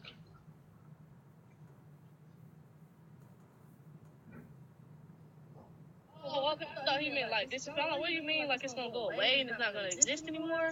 Oh, 6.28 6.54
okay. 6.54 6.66
I 6.82 6.86
thought 6.86 7.00
he 7.00 7.12
meant 7.12 7.32
like 7.32 7.50
this. 7.50 7.68
I'm 7.68 7.76
like, 7.76 8.00
what 8.00 8.08
do 8.08 8.14
you 8.14 8.24
mean? 8.24 8.48
Like 8.48 8.64
it's 8.64 8.74
gonna 8.74 8.92
go 8.92 9.10
away 9.10 9.40
and 9.40 9.50
it's 9.50 9.60
not 9.60 9.74
gonna 9.74 9.88
exist 9.88 10.28
anymore? 10.28 10.72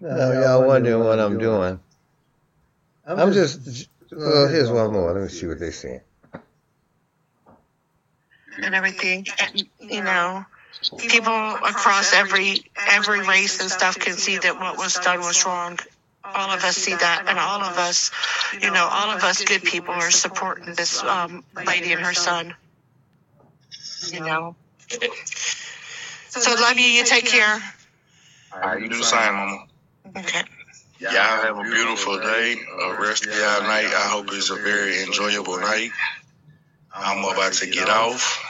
Now 0.00 0.32
y'all 0.32 0.66
wondering 0.66 1.00
what 1.00 1.18
I'm 1.18 1.38
doing. 1.38 1.80
I'm 3.06 3.32
just. 3.32 3.88
Well, 4.12 4.44
oh, 4.44 4.48
here's 4.48 4.70
one 4.70 4.92
more. 4.92 5.12
Let 5.12 5.22
me 5.22 5.28
see 5.28 5.46
what 5.46 5.58
they're 5.58 5.72
saying. 5.72 6.00
And 8.62 8.74
everything. 8.74 9.26
And, 9.40 9.68
you 9.80 10.02
know, 10.02 10.44
people 10.98 11.32
across 11.32 12.12
every 12.12 12.64
every 12.90 13.26
race 13.26 13.60
and 13.60 13.70
stuff 13.70 13.98
can 13.98 14.14
see 14.14 14.38
that 14.38 14.58
what 14.58 14.78
was 14.78 14.94
done 14.94 15.20
was 15.20 15.44
wrong. 15.44 15.78
All 16.24 16.50
of 16.50 16.64
us 16.64 16.76
see 16.76 16.94
that, 16.94 17.24
and 17.28 17.38
all 17.38 17.62
of 17.62 17.78
us, 17.78 18.10
you 18.60 18.70
know, 18.70 18.88
all 18.90 19.10
of 19.10 19.22
us 19.22 19.44
good 19.44 19.62
people 19.62 19.94
are 19.94 20.10
supporting 20.10 20.74
this 20.74 21.02
um, 21.04 21.44
lady 21.66 21.92
and 21.92 22.00
her 22.00 22.14
son. 22.14 22.54
You 24.10 24.20
know. 24.20 24.56
So 26.28 26.52
love 26.54 26.78
you. 26.78 26.84
You 26.84 27.04
take 27.04 27.26
care. 27.26 27.62
All 28.52 28.60
right, 28.60 28.82
you 28.82 28.88
do 28.88 28.98
the 28.98 29.04
same, 29.04 29.34
mama. 29.34 29.66
Okay. 30.16 30.42
Y'all 30.98 31.12
have 31.12 31.58
a 31.58 31.62
beautiful 31.62 32.18
day, 32.18 32.56
a 32.82 33.00
rest 33.00 33.26
of 33.26 33.32
y'all 33.32 33.62
night. 33.62 33.86
I 33.86 34.08
hope 34.08 34.26
it's 34.32 34.50
a 34.50 34.56
very 34.56 35.02
enjoyable 35.02 35.58
night. 35.58 35.90
I'm 36.94 37.22
about 37.22 37.52
to 37.54 37.66
get 37.66 37.88
off. 37.88 38.45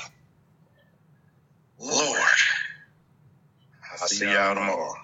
Lord. 1.78 2.20
I'll 4.00 4.08
see 4.08 4.30
y'all 4.30 4.54
tomorrow. 4.54 4.94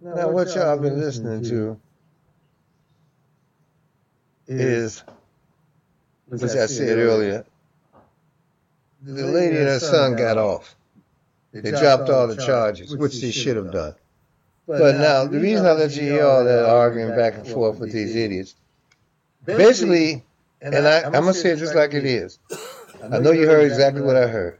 Now, 0.00 0.30
what 0.30 0.54
y'all 0.54 0.78
been 0.78 1.00
listening 1.00 1.42
to 1.44 1.78
is, 4.46 5.02
which 6.28 6.42
I 6.42 6.66
said 6.66 6.98
earlier, 6.98 7.44
the 9.02 9.26
lady 9.26 9.56
and 9.56 9.66
her 9.66 9.80
son 9.80 10.16
got 10.16 10.38
off. 10.38 10.76
They 11.52 11.70
dropped 11.70 12.08
all 12.08 12.28
the 12.28 12.36
charges, 12.36 12.96
which 12.96 13.20
they 13.20 13.30
should 13.30 13.56
have 13.56 13.72
done. 13.72 13.94
But 14.66 14.96
now, 14.96 15.24
the 15.24 15.40
reason 15.40 15.64
I 15.66 15.72
let 15.72 15.96
you 15.96 16.02
hear 16.02 16.26
all 16.26 16.44
that 16.44 16.68
arguing 16.68 17.16
back 17.16 17.34
and 17.34 17.46
forth 17.46 17.78
with 17.78 17.92
these 17.92 18.14
idiots, 18.14 18.54
basically, 19.46 20.24
and 20.60 20.74
I, 20.86 21.02
I'm 21.02 21.12
going 21.12 21.26
to 21.26 21.34
say 21.34 21.50
it 21.50 21.56
just 21.56 21.74
like 21.74 21.94
it 21.94 22.04
is. 22.04 22.38
I 23.02 23.18
know 23.18 23.30
you 23.30 23.46
heard 23.46 23.64
exactly 23.64 24.02
what 24.02 24.16
I 24.16 24.26
heard. 24.26 24.58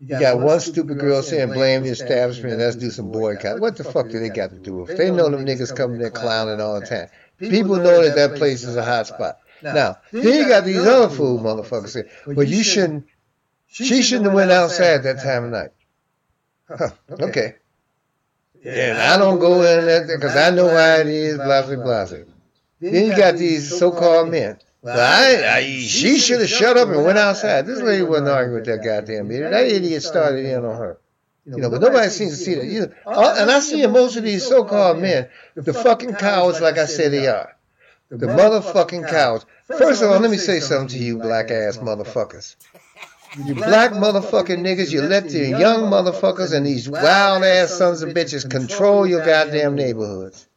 You 0.00 0.20
got 0.20 0.38
one 0.38 0.60
stupid 0.60 0.98
girl 0.98 1.22
saying 1.22 1.52
blame 1.52 1.82
the 1.82 1.88
establishment 1.90 2.52
and 2.52 2.62
let's 2.62 2.76
do 2.76 2.90
some 2.90 3.10
boycott. 3.10 3.58
What 3.58 3.76
the 3.76 3.84
fuck 3.84 4.08
do 4.08 4.20
they 4.20 4.28
got 4.28 4.50
to 4.50 4.58
do 4.58 4.76
with 4.76 4.90
it? 4.90 4.98
They 4.98 5.10
know 5.10 5.28
them 5.28 5.44
niggas 5.44 5.74
coming 5.74 5.98
there 5.98 6.10
clowning 6.10 6.60
all 6.60 6.78
the 6.80 6.86
time. 6.86 7.08
People 7.38 7.76
know 7.76 8.04
that 8.04 8.14
that 8.14 8.38
place 8.38 8.62
is 8.62 8.76
a 8.76 8.84
hot 8.84 9.08
spot. 9.08 9.38
Now, 9.62 9.98
then 10.12 10.22
you 10.22 10.48
got 10.48 10.64
these 10.64 10.78
other 10.78 11.12
fool 11.12 11.40
motherfuckers 11.40 11.88
saying, 11.88 12.06
well, 12.26 12.46
you 12.46 12.62
shouldn't, 12.62 13.06
she 13.66 14.02
shouldn't 14.02 14.26
have 14.26 14.34
went 14.34 14.52
outside 14.52 14.98
that 15.02 15.20
time 15.20 15.44
of 15.44 15.50
night. 15.50 15.70
Huh, 16.68 16.90
okay. 17.10 17.56
And 18.64 18.98
I 18.98 19.16
don't 19.16 19.38
go 19.38 19.62
in 19.62 19.86
there 19.86 20.06
because 20.06 20.36
I 20.36 20.50
know 20.50 20.66
why 20.66 21.00
it 21.00 21.06
is, 21.08 21.36
blah, 21.36 21.66
blah, 21.66 21.76
blah. 21.76 22.06
Then 22.80 23.06
you 23.06 23.16
got 23.16 23.36
these 23.36 23.76
so-called 23.76 24.30
men. 24.30 24.58
Well, 24.82 24.96
I, 24.96 25.56
I, 25.56 25.62
she 25.62 26.18
should 26.18 26.40
have 26.40 26.48
shut 26.48 26.76
up 26.76 26.88
and 26.88 27.04
went 27.04 27.18
outside. 27.18 27.66
This 27.66 27.80
lady 27.80 28.04
wasn't 28.04 28.28
arguing 28.28 28.54
with 28.54 28.66
that 28.66 28.84
goddamn 28.84 29.30
idiot. 29.30 29.50
That 29.50 29.66
idiot 29.66 30.02
started 30.02 30.44
in 30.44 30.64
on 30.64 30.76
her. 30.76 30.98
You 31.44 31.56
know, 31.56 31.70
but 31.70 31.80
nobody 31.80 32.10
seems 32.10 32.38
to 32.38 32.44
see 32.44 32.54
that. 32.54 32.64
You 32.66 32.80
know, 32.80 32.90
and 33.06 33.50
I 33.50 33.60
see 33.60 33.82
in 33.82 33.90
most 33.90 34.16
of 34.16 34.22
these 34.22 34.46
so-called 34.46 34.98
men, 34.98 35.28
the 35.54 35.72
fucking 35.74 36.14
cowards, 36.14 36.60
like 36.60 36.78
I 36.78 36.86
said 36.86 37.10
they 37.10 37.26
are. 37.26 37.56
The 38.10 38.26
motherfucking 38.26 39.08
cowards. 39.08 39.44
First 39.66 40.02
of 40.02 40.10
all, 40.10 40.18
let 40.18 40.30
me 40.30 40.36
say 40.36 40.60
something 40.60 40.88
to 40.96 40.98
you 40.98 41.18
black 41.18 41.50
ass 41.50 41.78
motherfuckers. 41.78 42.56
You 43.44 43.54
black 43.54 43.92
motherfucking 43.92 44.60
niggas, 44.60 44.90
you 44.90 45.02
let 45.02 45.28
the 45.28 45.48
young 45.48 45.90
motherfuckers 45.90 46.54
and 46.54 46.66
these 46.66 46.88
wild 46.88 47.44
ass 47.44 47.70
sons 47.70 48.02
of 48.02 48.10
bitches 48.10 48.48
control 48.50 49.06
your 49.06 49.24
goddamn 49.24 49.74
neighborhoods. 49.74 50.47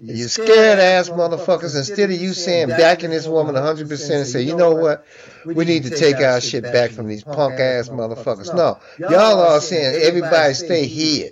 You 0.00 0.28
scared 0.28 0.78
ass 0.78 1.08
motherfuckers, 1.08 1.76
instead 1.76 2.10
of 2.10 2.20
you 2.20 2.32
saying 2.32 2.68
backing 2.68 3.10
this 3.10 3.26
woman 3.26 3.54
100% 3.54 4.10
and 4.10 4.26
say, 4.26 4.42
you 4.42 4.56
know 4.56 4.74
what, 4.74 5.04
we 5.44 5.64
need 5.64 5.84
to 5.84 5.90
take 5.90 6.16
our 6.16 6.40
shit 6.40 6.64
back 6.64 6.90
from 6.90 7.08
these 7.08 7.22
punk 7.22 7.60
ass 7.60 7.88
motherfuckers. 7.88 8.54
No, 8.54 8.78
y'all 8.98 9.40
are 9.40 9.60
saying 9.60 10.02
everybody 10.02 10.54
stay 10.54 10.86
here. 10.86 11.30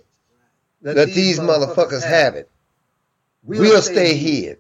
Let 0.82 1.08
these 1.08 1.40
motherfuckers 1.40 2.04
have 2.04 2.34
it. 2.34 2.50
We'll 3.42 3.82
stay 3.82 4.14
here. 4.14 4.58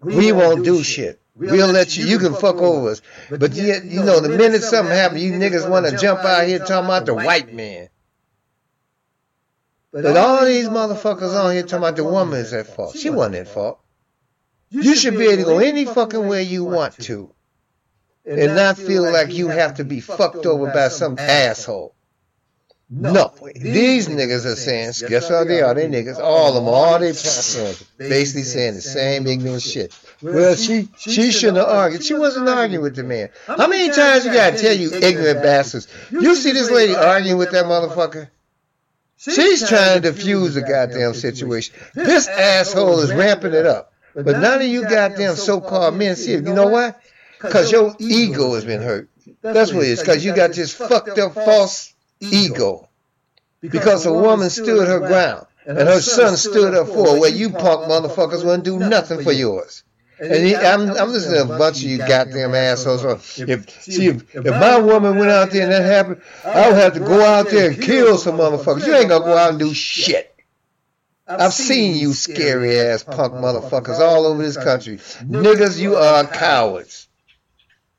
We 0.00 0.32
won't 0.32 0.64
do 0.64 0.82
shit. 0.82 1.20
We'll 1.34 1.72
let 1.72 1.96
you, 1.96 2.06
you 2.06 2.18
can 2.18 2.34
fuck 2.34 2.56
over 2.56 2.90
us. 2.90 3.02
But 3.30 3.52
yet, 3.52 3.84
you 3.84 4.02
know, 4.02 4.20
the 4.20 4.28
minute 4.30 4.62
something 4.62 4.94
happens, 4.94 5.22
you 5.22 5.32
niggas 5.32 5.68
want 5.68 5.86
to 5.86 5.96
jump 5.96 6.20
out 6.20 6.46
here 6.46 6.58
talking 6.58 6.86
about 6.86 7.06
the 7.06 7.14
white 7.14 7.52
man. 7.52 7.88
But 9.92 10.16
all 10.16 10.44
these 10.44 10.68
motherfuckers 10.68 11.34
on 11.34 11.52
here 11.52 11.62
talking 11.62 11.78
about 11.78 11.96
the 11.96 12.04
woman 12.04 12.38
is 12.40 12.52
at 12.52 12.66
fault. 12.66 12.96
She 12.96 13.10
wasn't 13.10 13.36
at 13.36 13.48
fault. 13.48 13.80
You 14.70 14.94
should 14.94 15.16
be 15.16 15.26
able 15.26 15.36
to 15.36 15.42
go 15.44 15.58
any 15.58 15.86
fucking 15.86 16.28
way 16.28 16.42
you 16.42 16.64
want 16.64 16.94
to 17.04 17.32
and 18.26 18.54
not 18.54 18.76
feel 18.76 19.02
like 19.10 19.32
you 19.32 19.48
have 19.48 19.76
to 19.76 19.84
be 19.84 20.00
fucked 20.00 20.44
over 20.44 20.70
by 20.70 20.88
some 20.88 21.18
asshole. 21.18 21.94
No, 22.90 23.34
these 23.54 24.08
niggas 24.08 24.46
are 24.46 24.56
saying, 24.56 24.92
guess 25.10 25.28
what 25.28 25.46
they 25.46 25.60
are? 25.60 25.74
They 25.74 25.88
niggas, 25.88 26.18
all 26.18 26.48
of 26.48 26.54
them, 26.54 26.68
all 26.68 26.98
they 26.98 27.08
basically 28.08 28.44
saying 28.44 28.76
the 28.76 28.80
same 28.80 29.26
ignorant 29.26 29.60
shit. 29.60 29.98
Well, 30.22 30.54
she 30.54 30.88
she 30.96 31.30
shouldn't 31.30 31.58
have 31.58 31.68
argued. 31.68 32.02
She 32.02 32.14
wasn't 32.14 32.48
arguing 32.48 32.82
with 32.82 32.96
the 32.96 33.04
man. 33.04 33.28
How 33.46 33.66
many 33.66 33.92
times 33.92 34.24
you 34.24 34.32
gotta 34.32 34.56
tell 34.56 34.74
you 34.74 34.90
ignorant 34.94 35.42
bastards? 35.42 35.86
You 36.10 36.34
see 36.34 36.52
this 36.52 36.70
lady 36.70 36.94
arguing 36.94 37.36
with 37.36 37.50
that 37.50 37.66
motherfucker? 37.66 38.30
She's 39.18 39.68
trying 39.68 40.00
to 40.00 40.12
defuse 40.12 40.54
the 40.54 40.62
goddamn 40.62 41.12
situation. 41.12 41.74
This 41.94 42.28
asshole 42.28 43.00
is 43.00 43.12
ramping 43.12 43.52
it 43.52 43.66
up. 43.66 43.92
But 44.14 44.38
none 44.38 44.62
of 44.62 44.66
you 44.66 44.82
goddamn 44.82 45.34
so-called 45.36 45.94
men 45.94 46.16
see 46.16 46.34
it. 46.34 46.44
You 46.44 46.54
know 46.54 46.68
why? 46.68 46.94
Because 47.40 47.70
your 47.70 47.94
ego 47.98 48.54
has 48.54 48.64
been 48.64 48.80
hurt. 48.80 49.10
That's 49.42 49.72
what 49.72 49.84
it 49.84 49.90
is. 49.90 50.00
Because 50.00 50.24
you 50.24 50.34
got 50.34 50.52
this 50.52 50.72
fucked 50.72 51.18
up 51.18 51.34
false 51.34 51.92
ego. 52.20 52.88
Because 53.60 54.06
a 54.06 54.12
woman 54.12 54.50
stood 54.50 54.86
her 54.86 55.00
ground. 55.00 55.46
And 55.66 55.76
her 55.76 56.00
son 56.00 56.36
stood 56.36 56.74
up 56.74 56.86
for 56.86 57.14
her, 57.14 57.20
where 57.20 57.30
you 57.30 57.50
punk 57.50 57.90
motherfuckers 57.90 58.44
wouldn't 58.44 58.64
do 58.64 58.78
nothing 58.78 59.22
for 59.22 59.32
yours. 59.32 59.82
And 60.20 60.44
he, 60.44 60.56
I'm, 60.56 60.90
I'm 60.90 61.10
listening 61.10 61.46
to 61.46 61.54
a 61.54 61.58
bunch 61.58 61.78
of 61.78 61.84
you 61.84 61.98
goddamn 61.98 62.54
assholes. 62.54 63.04
If 63.38 63.82
see, 63.82 64.06
if, 64.06 64.34
if 64.34 64.44
my 64.44 64.78
woman 64.78 65.16
went 65.16 65.30
out 65.30 65.50
there 65.50 65.62
and 65.62 65.72
that 65.72 65.84
happened, 65.84 66.22
I 66.44 66.68
would 66.68 66.76
have 66.76 66.94
to 66.94 67.00
go 67.00 67.22
out 67.22 67.50
there 67.50 67.70
and 67.70 67.80
kill 67.80 68.18
some 68.18 68.36
motherfuckers. 68.38 68.86
You 68.86 68.94
ain't 68.94 69.08
gonna 69.08 69.24
go 69.24 69.36
out 69.36 69.50
and 69.50 69.58
do 69.58 69.72
shit. 69.72 70.34
I've 71.28 71.52
seen 71.52 71.96
you 71.96 72.14
scary 72.14 72.78
ass 72.80 73.04
punk 73.04 73.34
motherfuckers 73.34 73.98
all 74.00 74.26
over 74.26 74.42
this 74.42 74.56
country. 74.56 74.96
Niggas, 74.96 75.78
you 75.78 75.96
are 75.96 76.24
cowards. 76.24 77.08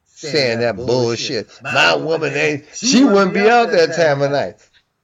Saying 0.06 0.60
that 0.60 0.76
bullshit. 0.76 1.48
My 1.62 1.96
woman 1.96 2.34
ain't, 2.34 2.66
she 2.74 3.06
wouldn't 3.06 3.34
be 3.34 3.48
out 3.48 3.72
that 3.72 3.96
time 3.96 4.22
of 4.22 4.32
night. 4.32 4.56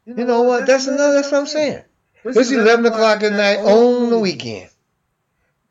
You 0.06 0.26
know 0.26 0.42
what? 0.42 0.66
That's 0.66 0.88
another, 0.88 1.14
that's 1.14 1.32
what 1.32 1.40
I'm 1.40 1.48
saying. 1.48 1.84
It's 2.26 2.52
11 2.52 2.86
o'clock 2.86 3.24
at 3.24 3.32
night 3.32 3.60
on 3.60 4.10
the 4.10 4.20
weekend. 4.20 4.70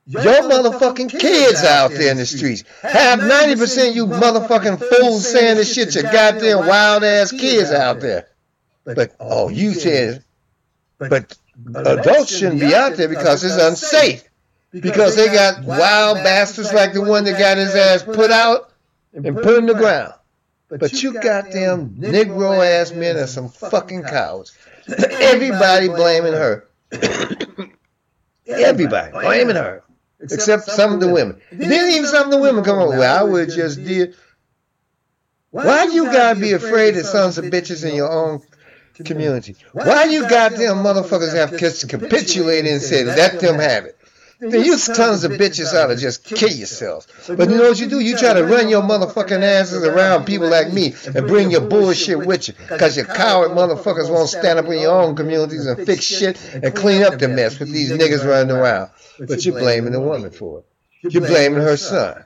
Your 0.07 0.23
motherfucking 0.23 1.19
kids 1.19 1.65
out 1.65 1.91
there 1.93 2.11
in 2.11 2.19
the 2.19 2.27
streets. 2.27 2.65
Have 2.83 3.21
90% 3.21 3.95
you 3.95 4.07
motherfucking 4.07 4.79
fools 4.79 5.27
saying 5.27 5.57
this 5.57 5.75
shit, 5.75 5.95
your 5.95 6.05
goddamn 6.05 6.67
wild 6.67 7.05
ass 7.05 7.31
kids 7.31 7.71
out 7.71 8.01
there. 8.01 8.29
But, 8.85 9.17
oh, 9.19 9.49
you 9.49 9.73
said, 9.73 10.23
but 10.99 11.37
adults 11.75 12.37
shouldn't 12.37 12.61
be 12.61 12.75
out 12.75 12.97
there 12.97 13.09
because 13.09 13.43
it's 13.45 13.57
unsafe. 13.57 14.29
Because 14.73 15.17
they 15.17 15.27
got 15.29 15.65
wild 15.65 16.19
bastards 16.19 16.73
like 16.73 16.93
the 16.93 17.01
one 17.01 17.25
that 17.25 17.39
got 17.39 17.57
his 17.57 17.75
ass 17.75 18.03
put 18.03 18.31
out 18.31 18.73
and 19.15 19.37
put 19.37 19.59
in 19.59 19.67
the 19.67 19.75
ground. 19.75 20.13
But 20.69 21.03
you 21.03 21.15
goddamn 21.15 21.91
Negro 21.91 22.67
ass 22.67 22.91
men 22.93 23.17
are 23.17 23.29
some 23.29 23.49
fucking 23.49 24.03
cowards. 24.03 24.57
Everybody 24.89 25.89
blaming 25.89 26.33
her. 26.33 26.67
Everybody 28.47 29.13
blaming 29.13 29.57
her. 29.57 29.84
Except 30.33 30.65
some 30.71 30.93
of 30.93 31.01
the 31.01 31.09
women. 31.09 31.41
Then 31.53 31.91
even 31.91 32.07
some 32.07 32.27
of 32.27 32.31
the 32.31 32.39
women 32.39 32.65
come 32.65 32.79
on, 32.79 32.89
well, 32.89 33.21
I 33.21 33.23
would 33.23 33.51
just 33.51 33.83
did. 33.85 34.17
Why 35.51 35.85
you 35.85 36.05
gotta 36.07 36.39
be 36.39 36.53
afraid 36.53 36.97
of 36.97 37.07
sons 37.07 37.39
of 37.39 37.45
bitches 37.47 37.89
in 37.89 37.95
your 37.95 38.11
own 38.11 38.43
community? 39.05 39.57
Why 39.73 40.05
you 40.05 40.29
goddamn 40.29 40.77
motherfuckers 40.79 41.35
have 41.35 41.51
to 41.57 41.87
capitulate 41.87 42.67
and 42.67 42.83
say, 42.83 43.05
let 43.05 43.41
them 43.41 43.59
have 43.59 43.85
it? 43.85 43.99
Then 44.41 44.65
you 44.65 44.77
tons 44.77 45.25
of 45.25 45.33
bitches 45.33 45.73
ought 45.73 45.89
to 45.89 45.97
just 45.97 46.25
kill 46.25 46.51
yourselves. 46.51 47.07
But 47.29 47.49
you 47.49 47.57
know 47.57 47.69
what 47.69 47.81
you 47.81 47.89
do? 47.89 48.01
You 48.01 48.17
try 48.17 48.33
to 48.35 48.45
run 48.45 48.69
your 48.69 48.83
motherfucking 48.83 49.43
asses 49.43 49.85
around 49.85 50.25
people 50.25 50.49
like 50.49 50.73
me 50.73 50.95
and 51.15 51.27
bring 51.27 51.51
your 51.51 51.63
bullshit 51.63 52.27
with 52.27 52.49
you. 52.49 52.55
Because 52.69 52.97
your 52.97 53.07
coward 53.07 53.53
motherfuckers 53.53 54.11
won't 54.11 54.29
stand 54.29 54.59
up 54.59 54.67
in 54.67 54.81
your 54.81 54.93
own 54.93 55.17
communities 55.17 55.67
and 55.67 55.87
fix 55.87 56.05
shit 56.05 56.43
and 56.55 56.75
clean 56.75 57.03
up 57.03 57.19
the 57.19 57.29
mess 57.29 57.59
with 57.59 57.73
these 57.73 57.93
niggas 57.93 58.27
running 58.29 58.55
around. 58.55 58.91
But 59.19 59.45
you're 59.45 59.59
blaming 59.59 59.93
the 59.93 60.01
woman 60.01 60.31
for 60.31 60.61
it. 60.61 61.13
You're 61.13 61.27
blaming 61.27 61.61
her 61.61 61.77
son. 61.77 62.25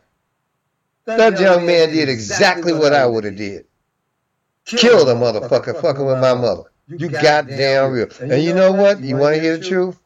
That 1.05 1.41
young 1.41 1.67
man 1.67 1.91
did 1.91 2.09
exactly 2.09 2.73
what 2.73 2.93
I 2.93 3.07
would 3.07 3.25
have 3.25 3.37
did. 3.37 3.67
Killed 4.65 5.09
a 5.09 5.15
motherfucker 5.15 5.81
fucking 5.81 6.05
with 6.05 6.21
my 6.21 6.35
mother. 6.35 6.65
You 6.89 7.09
goddamn 7.09 7.93
real. 7.93 8.09
And 8.21 8.43
you 8.43 8.55
know 8.55 8.73
what? 8.73 9.01
You 9.01 9.17
want 9.17 9.35
to 9.37 9.41
hear 9.41 9.57
the 9.57 9.65
truth? 9.65 9.99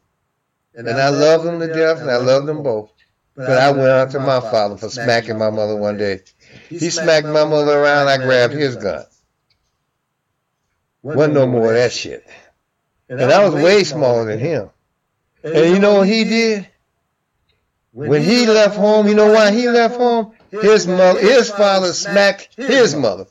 And 0.75 0.89
I 0.89 1.09
love 1.11 1.45
them 1.45 1.61
to 1.61 1.67
death, 1.67 2.01
and 2.01 2.11
I 2.11 2.17
love 2.17 2.47
them 2.47 2.63
both. 2.63 2.91
But 3.35 3.59
I 3.59 3.71
went 3.71 3.89
out 3.89 4.11
to 4.13 4.21
my 4.21 4.41
father 4.41 4.77
for 4.77 4.89
smacking 4.89 5.39
my 5.39 5.51
mother 5.51 5.77
one 5.77 5.97
day. 5.97 6.21
He 6.69 6.91
smacked 6.91 7.27
my 7.27 7.45
mother 7.45 7.79
around, 7.79 8.09
I 8.09 8.19
grabbed 8.19 8.55
his 8.55 8.77
gun. 8.77 9.05
Wasn't 11.03 11.35
no 11.35 11.47
more 11.47 11.71
of 11.71 11.75
that 11.75 11.93
shit. 11.93 12.27
And 13.09 13.21
I 13.21 13.45
was 13.49 13.55
way 13.55 13.85
smaller 13.85 14.25
than 14.25 14.39
him. 14.39 14.71
And 15.43 15.75
you 15.75 15.79
know 15.79 15.99
what 15.99 16.09
he 16.09 16.25
did? 16.25 16.69
When 17.93 18.23
he 18.23 18.47
left 18.47 18.77
home, 18.77 19.09
you 19.09 19.15
know 19.15 19.33
why 19.33 19.53
he 19.53 19.69
left 19.69 19.97
home? 19.97 20.33
His 20.51 20.87
mother, 20.87 21.21
his 21.21 21.51
father 21.51 21.93
smacked 21.93 22.55
his 22.57 22.95
mother. 22.95 23.27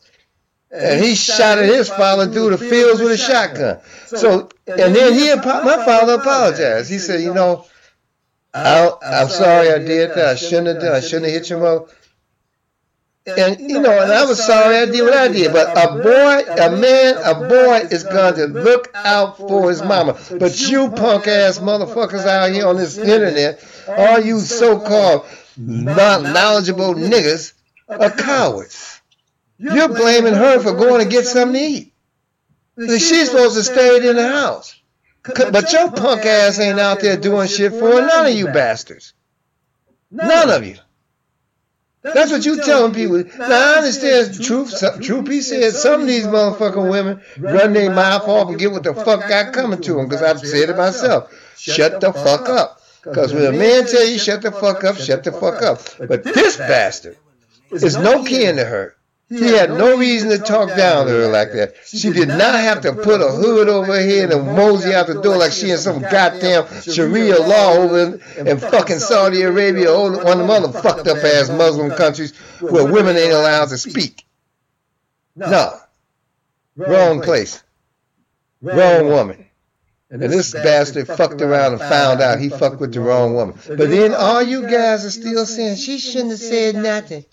And 0.73 1.03
he 1.03 1.15
shot 1.15 1.57
at 1.57 1.65
his 1.65 1.89
father 1.89 2.31
through 2.31 2.51
the 2.51 2.57
fields 2.57 3.01
with 3.01 3.11
a 3.11 3.17
shotgun. 3.17 3.79
So, 4.05 4.49
and 4.67 4.95
then 4.95 5.13
he, 5.13 5.33
my 5.35 5.83
father 5.85 6.13
apologized. 6.13 6.89
He 6.89 6.97
said, 6.97 7.21
you 7.21 7.33
know, 7.33 7.65
I, 8.53 8.89
I'm 9.03 9.29
sorry 9.29 9.69
I 9.69 9.79
did 9.79 10.11
that. 10.11 10.25
I 10.29 10.35
shouldn't 10.35 10.67
have 10.67 10.79
done. 10.79 10.93
I 10.95 11.01
shouldn't 11.01 11.25
have 11.25 11.33
hit 11.33 11.49
your 11.49 11.59
mother. 11.59 11.85
And 13.25 13.59
you 13.59 13.79
know, 13.79 14.01
and 14.01 14.11
I 14.11 14.25
was 14.25 14.43
sorry 14.43 14.77
I 14.77 14.85
did 14.85 15.03
what 15.03 15.13
I 15.13 15.27
did. 15.27 15.53
But 15.53 15.77
a 15.77 16.01
boy, 16.01 16.53
a 16.53 16.75
man, 16.75 17.17
a 17.23 17.35
boy 17.47 17.87
is 17.91 18.03
going 18.03 18.33
to 18.35 18.47
look 18.47 18.89
out 18.95 19.37
for 19.37 19.69
his 19.69 19.83
mama. 19.83 20.17
But 20.39 20.59
you 20.69 20.89
punk 20.89 21.27
ass 21.27 21.59
motherfuckers 21.59 22.25
out 22.25 22.51
here 22.51 22.65
on 22.65 22.77
this 22.77 22.97
internet, 22.97 23.63
all 23.87 24.19
you 24.19 24.39
so-called 24.39 25.25
not 25.55 26.23
knowledgeable 26.23 26.95
niggas, 26.95 27.53
are 27.87 28.09
cowards. 28.09 29.00
You're 29.61 29.89
blaming 29.89 30.33
her 30.33 30.59
for 30.59 30.73
going 30.73 31.03
to 31.03 31.09
get 31.09 31.25
something 31.25 31.53
to 31.53 31.67
eat. 31.67 31.93
She's 32.99 33.29
supposed 33.29 33.55
to 33.55 33.63
stay 33.63 34.09
in 34.09 34.15
the 34.15 34.27
house. 34.27 34.75
But 35.23 35.71
your 35.71 35.91
punk 35.91 36.25
ass 36.25 36.59
ain't 36.59 36.79
out 36.79 36.99
there 36.99 37.15
doing 37.15 37.47
shit 37.47 37.71
for 37.73 37.91
her. 37.91 38.01
None 38.07 38.25
of 38.25 38.33
you 38.33 38.47
bastards. 38.47 39.13
None 40.09 40.49
of 40.49 40.65
you. 40.65 40.77
That's 42.01 42.31
what 42.31 42.43
you 42.43 42.59
telling 42.63 42.95
people. 42.95 43.23
Now 43.37 43.73
I 43.73 43.77
understand 43.77 44.41
truth. 44.41 44.73
Truth 45.03 45.25
be 45.25 45.41
said, 45.41 45.73
some 45.73 46.01
of 46.01 46.07
these 46.07 46.25
motherfucking 46.25 46.89
women 46.89 47.21
run 47.37 47.73
their 47.73 47.93
mouth 47.93 48.27
off 48.27 48.49
and 48.49 48.57
get 48.57 48.71
what 48.71 48.81
the 48.83 48.95
fuck 48.95 49.29
got 49.29 49.53
coming 49.53 49.79
to 49.81 49.93
them. 49.93 50.07
Because 50.07 50.23
I've 50.23 50.39
said 50.39 50.69
it 50.69 50.77
myself. 50.77 51.31
Shut 51.55 52.01
the 52.01 52.11
fuck 52.11 52.49
up. 52.49 52.81
Because 53.03 53.33
when 53.33 53.45
a 53.45 53.51
man 53.51 53.85
tell 53.85 54.07
you 54.07 54.17
shut 54.17 54.41
the 54.41 54.51
fuck 54.51 54.83
up, 54.83 54.95
shut 54.95 55.23
the 55.23 55.31
fuck 55.31 55.61
up. 55.61 55.81
But 55.99 56.23
this 56.23 56.57
bastard 56.57 57.17
is 57.71 57.95
no 57.95 58.23
kin 58.23 58.55
to 58.55 58.65
her. 58.65 58.95
He 59.31 59.53
had 59.53 59.69
no 59.69 59.97
reason 59.97 60.29
to 60.29 60.39
talk 60.39 60.75
down 60.75 61.05
to 61.05 61.13
her 61.13 61.27
like 61.27 61.53
that. 61.53 61.75
She 61.85 62.11
did 62.11 62.27
not 62.27 62.53
have 62.53 62.81
to 62.81 62.91
put 62.91 63.21
a 63.21 63.31
hood 63.31 63.69
over 63.69 63.93
her 63.95 64.01
head 64.01 64.29
and 64.29 64.45
mosey 64.45 64.93
out 64.93 65.07
the 65.07 65.21
door 65.21 65.38
like 65.38 65.53
she 65.53 65.71
in 65.71 65.77
some 65.77 66.01
goddamn 66.01 66.67
Sharia 66.81 67.39
law 67.39 67.77
over 67.77 68.19
in, 68.38 68.47
in 68.47 68.59
fucking 68.59 69.00
Saudi 69.00 69.43
Arabia 69.43 69.89
or 69.89 70.11
one 70.11 70.41
of 70.41 70.47
them 70.47 70.50
other 70.50 70.81
fucked 70.81 71.07
up 71.07 71.19
ass 71.19 71.50
Muslim 71.50 71.91
countries 71.91 72.38
where 72.59 72.91
women 72.91 73.15
ain't 73.15 73.31
allowed 73.31 73.69
to 73.69 73.77
speak. 73.77 74.25
No. 75.38 75.79
Wrong 76.75 77.21
place. 77.21 77.63
Wrong 78.61 79.07
woman. 79.07 79.45
And 80.09 80.21
this 80.21 80.51
bastard 80.51 81.07
fucked 81.07 81.41
around 81.41 81.71
and 81.71 81.81
found 81.81 82.19
out 82.19 82.41
he 82.41 82.50
fucked 82.50 82.81
with 82.81 82.93
the 82.93 83.00
wrong 83.00 83.33
woman. 83.33 83.57
But 83.65 83.89
then 83.89 84.13
all 84.13 84.41
you 84.44 84.63
guys 84.63 85.05
are 85.05 85.09
still 85.09 85.46
saying 85.46 85.77
she 85.77 86.00
shouldn't 86.00 86.31
have 86.31 86.39
said 86.39 86.75
nothing. 86.75 87.24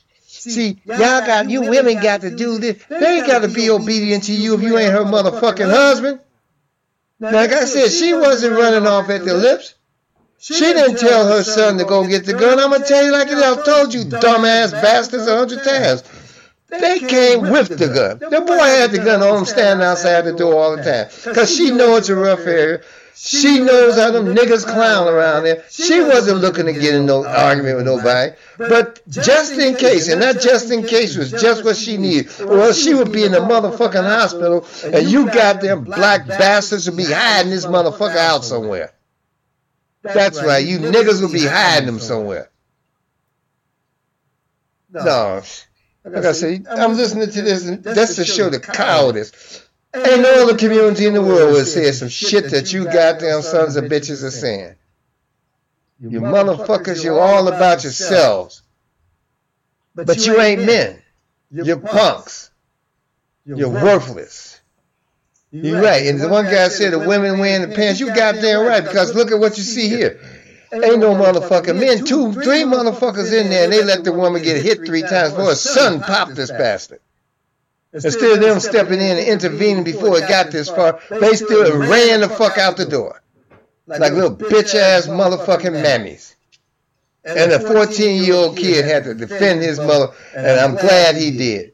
See, 0.48 0.80
y'all 0.84 0.98
got 0.98 1.50
you 1.50 1.62
women 1.62 2.00
got 2.02 2.22
to 2.22 2.34
do 2.34 2.58
this. 2.58 2.82
They 2.88 3.18
ain't 3.18 3.26
got 3.26 3.40
to 3.40 3.48
be 3.48 3.70
obedient 3.70 4.24
to 4.24 4.32
you 4.32 4.54
if 4.54 4.62
you 4.62 4.78
ain't 4.78 4.92
her 4.92 5.04
motherfucking 5.04 5.70
husband. 5.70 6.20
Like 7.20 7.50
I 7.52 7.64
said, 7.64 7.90
she 7.90 8.14
wasn't 8.14 8.54
running 8.54 8.86
off 8.86 9.10
at 9.10 9.24
the 9.24 9.34
lips. 9.34 9.74
She 10.40 10.54
didn't 10.54 10.98
tell 10.98 11.26
her 11.26 11.42
son 11.42 11.78
to 11.78 11.84
go 11.84 12.06
get 12.06 12.24
the 12.24 12.32
gun. 12.32 12.60
I'm 12.60 12.70
gonna 12.70 12.84
tell 12.84 13.04
you 13.04 13.10
like 13.10 13.28
I've 13.28 13.64
told 13.64 13.92
you, 13.92 14.02
dumbass 14.02 14.70
bastards, 14.70 15.26
a 15.26 15.36
hundred 15.36 15.64
times. 15.64 16.04
They 16.68 17.00
came 17.00 17.50
with 17.50 17.76
the 17.76 17.88
gun. 17.88 18.18
The 18.18 18.40
boy 18.40 18.58
had 18.58 18.92
the 18.92 18.98
gun 18.98 19.22
on 19.22 19.38
him 19.38 19.44
standing 19.46 19.84
outside 19.84 20.22
the 20.22 20.34
door 20.34 20.54
all 20.54 20.76
the 20.76 20.82
time. 20.82 21.08
Because 21.24 21.54
she 21.54 21.70
knows 21.70 22.00
it's 22.00 22.08
a 22.10 22.14
rough 22.14 22.40
area. 22.46 22.82
She 23.20 23.58
knows 23.58 23.96
how 23.96 24.12
them 24.12 24.26
niggas 24.26 24.64
clown 24.64 25.08
around 25.08 25.42
there. 25.42 25.64
She 25.70 26.00
wasn't 26.00 26.40
looking 26.40 26.66
to 26.66 26.72
get 26.72 26.94
in 26.94 27.06
no 27.06 27.26
argument 27.26 27.78
with 27.78 27.86
nobody. 27.86 28.36
But 28.56 29.02
just 29.08 29.54
in 29.54 29.74
case, 29.74 30.08
and 30.08 30.22
that 30.22 30.40
just 30.40 30.70
in 30.70 30.86
case 30.86 31.16
was 31.16 31.32
just 31.32 31.64
what 31.64 31.76
she 31.76 31.96
needed. 31.96 32.40
Or 32.40 32.60
else 32.60 32.80
she 32.80 32.94
would 32.94 33.10
be 33.10 33.24
in 33.24 33.32
the 33.32 33.38
motherfucking 33.38 34.04
hospital 34.04 34.64
and 34.84 35.08
you 35.08 35.26
goddamn 35.26 35.82
black 35.82 36.28
bastards 36.28 36.88
would 36.88 36.96
be 36.96 37.06
hiding 37.06 37.50
this 37.50 37.66
motherfucker 37.66 38.16
out 38.16 38.44
somewhere. 38.44 38.92
That's 40.02 40.40
right, 40.40 40.64
you 40.64 40.78
niggas 40.78 41.20
would 41.20 41.32
be 41.32 41.44
hiding 41.44 41.88
him 41.88 41.98
somewhere. 41.98 42.50
No. 44.90 45.42
Like 46.04 46.24
I 46.24 46.32
say, 46.32 46.62
I'm 46.70 46.94
listening 46.94 47.30
to 47.30 47.42
this, 47.42 47.66
and 47.66 47.82
that's 47.82 48.14
to 48.16 48.24
show 48.24 48.48
the 48.48 48.60
cowardice. 48.60 49.67
Ain't 50.06 50.22
no 50.22 50.42
other 50.42 50.56
community 50.56 51.06
in 51.06 51.14
the 51.14 51.22
world 51.22 51.52
would 51.52 51.66
say 51.66 51.90
some 51.92 52.08
shit 52.08 52.50
that 52.50 52.72
you 52.72 52.84
goddamn 52.84 53.42
sons 53.42 53.76
of 53.76 53.84
bitches 53.84 54.22
are 54.22 54.30
saying. 54.30 54.74
You 56.00 56.20
motherfuckers, 56.20 57.02
you're 57.02 57.20
all 57.20 57.48
about 57.48 57.82
yourselves. 57.82 58.62
But 59.94 60.26
you 60.26 60.40
ain't 60.40 60.64
men. 60.64 61.02
You're 61.50 61.78
punks. 61.78 62.50
You're 63.44 63.70
worthless. 63.70 64.60
You're 65.50 65.80
right. 65.80 66.06
And 66.06 66.20
the 66.20 66.28
one 66.28 66.44
guy 66.44 66.68
said 66.68 66.92
the 66.92 66.98
women 66.98 67.38
wearing 67.38 67.68
the 67.68 67.74
pants. 67.74 67.98
You 68.00 68.14
goddamn 68.14 68.66
right, 68.66 68.84
because 68.84 69.14
look 69.14 69.32
at 69.32 69.40
what 69.40 69.56
you 69.56 69.64
see 69.64 69.88
here. 69.88 70.20
Ain't 70.72 70.98
no 70.98 71.14
motherfucking 71.14 71.80
men. 71.80 72.04
Two, 72.04 72.32
three 72.32 72.64
motherfuckers 72.64 73.32
in 73.32 73.48
there, 73.48 73.64
and 73.64 73.72
they 73.72 73.82
let 73.82 74.04
the 74.04 74.12
woman 74.12 74.42
get 74.42 74.62
hit 74.62 74.84
three 74.84 75.00
times 75.00 75.30
before 75.30 75.46
her 75.46 75.54
son 75.54 76.00
popped 76.00 76.34
this 76.34 76.50
bastard. 76.50 77.00
Instead 78.04 78.32
of 78.32 78.40
them 78.40 78.60
stepping 78.60 79.00
in 79.00 79.18
and 79.18 79.28
intervening 79.28 79.84
before 79.84 80.18
it 80.18 80.28
got 80.28 80.50
this 80.50 80.68
far, 80.68 81.00
they 81.10 81.34
still 81.34 81.78
ran 81.78 82.20
the 82.20 82.28
fuck 82.28 82.58
out 82.58 82.76
the 82.76 82.86
door. 82.86 83.22
Like 83.86 84.12
little 84.12 84.36
bitch 84.36 84.74
ass 84.74 85.06
motherfucking 85.06 85.82
mammies. 85.82 86.34
And 87.24 87.52
a 87.52 87.60
14 87.60 88.22
year 88.22 88.34
old 88.34 88.56
kid 88.56 88.84
had 88.84 89.04
to 89.04 89.14
defend 89.14 89.62
his 89.62 89.78
mother, 89.78 90.12
and 90.34 90.60
I'm 90.60 90.74
glad 90.74 91.16
he 91.16 91.36
did. 91.36 91.72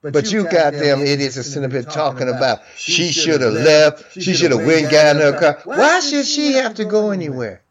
But 0.00 0.30
you 0.30 0.44
goddamn 0.44 1.00
idiots 1.00 1.36
are 1.36 1.42
sitting 1.42 1.64
up 1.64 1.72
here 1.72 1.82
talking 1.82 2.28
about 2.28 2.60
she 2.76 3.10
should 3.10 3.40
have 3.40 3.52
left, 3.52 4.12
she 4.12 4.34
should 4.34 4.52
have 4.52 4.64
went 4.64 4.90
got 4.90 5.16
in 5.16 5.22
her 5.22 5.38
car. 5.38 5.58
Why 5.64 6.00
should 6.00 6.26
she 6.26 6.52
have 6.52 6.74
to 6.74 6.84
go 6.84 7.10
anywhere? 7.10 7.62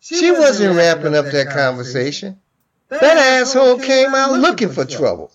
She 0.00 0.32
wasn't 0.32 0.76
ramping 0.76 1.14
up 1.14 1.26
that 1.26 1.50
conversation. 1.50 2.40
That 2.88 3.16
asshole 3.40 3.78
came 3.78 4.14
out 4.14 4.32
looking 4.32 4.70
for 4.70 4.84
trouble. 4.84 5.30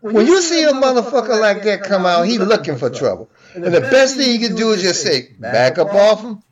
When 0.00 0.26
you 0.26 0.40
see 0.40 0.64
a 0.64 0.72
motherfucker 0.72 1.38
like 1.40 1.62
that 1.64 1.82
come 1.82 2.06
out, 2.06 2.22
he 2.26 2.38
looking 2.38 2.76
for 2.76 2.90
trouble. 2.90 3.30
And 3.54 3.66
the 3.66 3.80
best 3.80 4.16
thing 4.16 4.40
you 4.40 4.48
can 4.48 4.56
do 4.56 4.70
is 4.70 4.82
just 4.82 5.02
say, 5.02 5.28
back 5.38 5.78
up 5.78 5.92
off 5.94 6.22
him. 6.22 6.42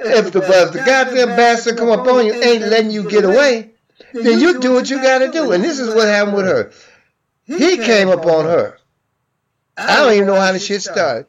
If 0.00 0.32
the, 0.32 0.40
if 0.40 0.72
the 0.72 0.82
goddamn 0.84 1.28
bastard 1.28 1.76
come 1.76 1.90
up 1.90 2.06
on 2.06 2.26
you, 2.26 2.32
ain't 2.32 2.62
letting 2.62 2.90
you 2.90 3.08
get 3.08 3.24
away, 3.24 3.70
then 4.12 4.38
you 4.38 4.60
do 4.60 4.72
what 4.72 4.88
you 4.90 5.02
gotta 5.02 5.30
do. 5.30 5.52
And 5.52 5.62
this 5.62 5.78
is 5.78 5.94
what 5.94 6.06
happened 6.06 6.36
with 6.36 6.46
her. 6.46 6.72
He 7.46 7.78
came 7.78 8.08
up 8.08 8.24
on 8.26 8.44
her. 8.44 8.78
I 9.76 9.96
don't 9.96 10.12
even 10.14 10.26
know 10.26 10.40
how 10.40 10.52
the 10.52 10.58
shit 10.58 10.82
started. 10.82 11.26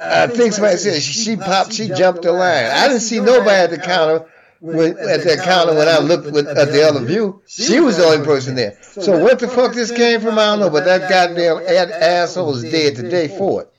I 0.00 0.26
think 0.26 0.52
somebody 0.54 0.76
said 0.76 1.00
she, 1.00 1.12
she 1.12 1.36
popped, 1.36 1.72
she 1.72 1.88
jumped 1.88 2.22
the 2.22 2.32
line. 2.32 2.66
I 2.66 2.88
didn't 2.88 3.02
see 3.02 3.20
nobody 3.20 3.50
at 3.50 3.70
the 3.70 3.78
counter 3.78 4.26
when, 4.60 4.98
at 4.98 5.24
that 5.24 5.40
counter 5.44 5.74
when 5.74 5.88
I 5.88 5.98
looked 5.98 6.32
with, 6.32 6.48
at 6.48 6.72
the 6.72 6.82
other 6.82 7.04
view, 7.04 7.42
she 7.46 7.80
was 7.80 7.96
the 7.96 8.04
only 8.04 8.24
person 8.24 8.54
there. 8.54 8.78
So 8.82 9.18
what 9.18 9.38
the 9.38 9.48
fuck 9.48 9.74
this 9.74 9.90
came 9.90 10.20
from, 10.20 10.38
I 10.38 10.46
don't 10.46 10.60
know, 10.60 10.70
but 10.70 10.84
that 10.84 11.08
goddamn 11.08 11.92
asshole 11.92 12.54
is 12.56 12.62
dead 12.62 12.96
today 12.96 13.28
for 13.28 13.62
it. 13.62 13.72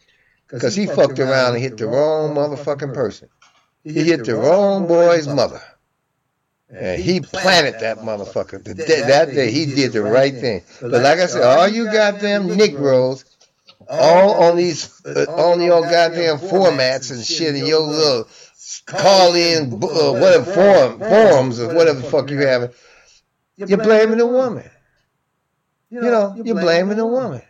Because 0.48 0.76
he 0.76 0.88
fucked 0.88 1.20
around 1.20 1.54
and 1.54 1.62
hit 1.62 1.78
the 1.78 1.88
wrong 1.88 2.36
motherfucking 2.36 2.94
person. 2.94 3.30
He 3.84 4.04
hit 4.04 4.26
the 4.26 4.36
wrong 4.36 4.88
boy's 4.88 5.28
mother. 5.28 5.62
And 6.70 7.02
he 7.02 7.20
planted 7.20 7.80
that 7.82 8.00
motherfucker. 8.00 8.64
The 8.64 8.74
day, 8.76 9.02
that 9.02 9.32
day, 9.32 9.52
he 9.52 9.66
did 9.66 9.92
the 9.92 10.04
right 10.04 10.34
thing. 10.34 10.64
But 10.82 11.02
like 11.02 11.20
I 11.20 11.26
said, 11.26 11.44
all 11.44 11.68
you 11.68 11.86
goddamn 11.86 12.56
Negroes, 12.56 13.26
all 13.90 14.44
on 14.44 14.56
these, 14.56 15.04
uh, 15.06 15.26
on 15.30 15.62
your 15.62 15.82
goddamn 15.82 16.38
formats 16.38 17.12
and 17.12 17.26
shit, 17.26 17.56
and 17.56 17.68
your 17.68 17.82
little 17.82 18.28
call 18.86 19.36
in 19.36 19.74
uh, 19.74 19.78
whatever 19.78 20.44
forum, 20.44 21.00
forums 21.00 21.60
or 21.60 21.74
whatever 21.74 22.02
the 22.02 22.10
fuck 22.10 22.30
you 22.30 22.40
having, 22.40 22.70
you're 23.56 23.78
blaming 23.78 24.18
the 24.18 24.28
woman. 24.28 24.70
You 25.90 26.02
know, 26.02 26.36
you're 26.44 26.60
blaming 26.60 26.98
the 26.98 27.06
woman. 27.06 27.42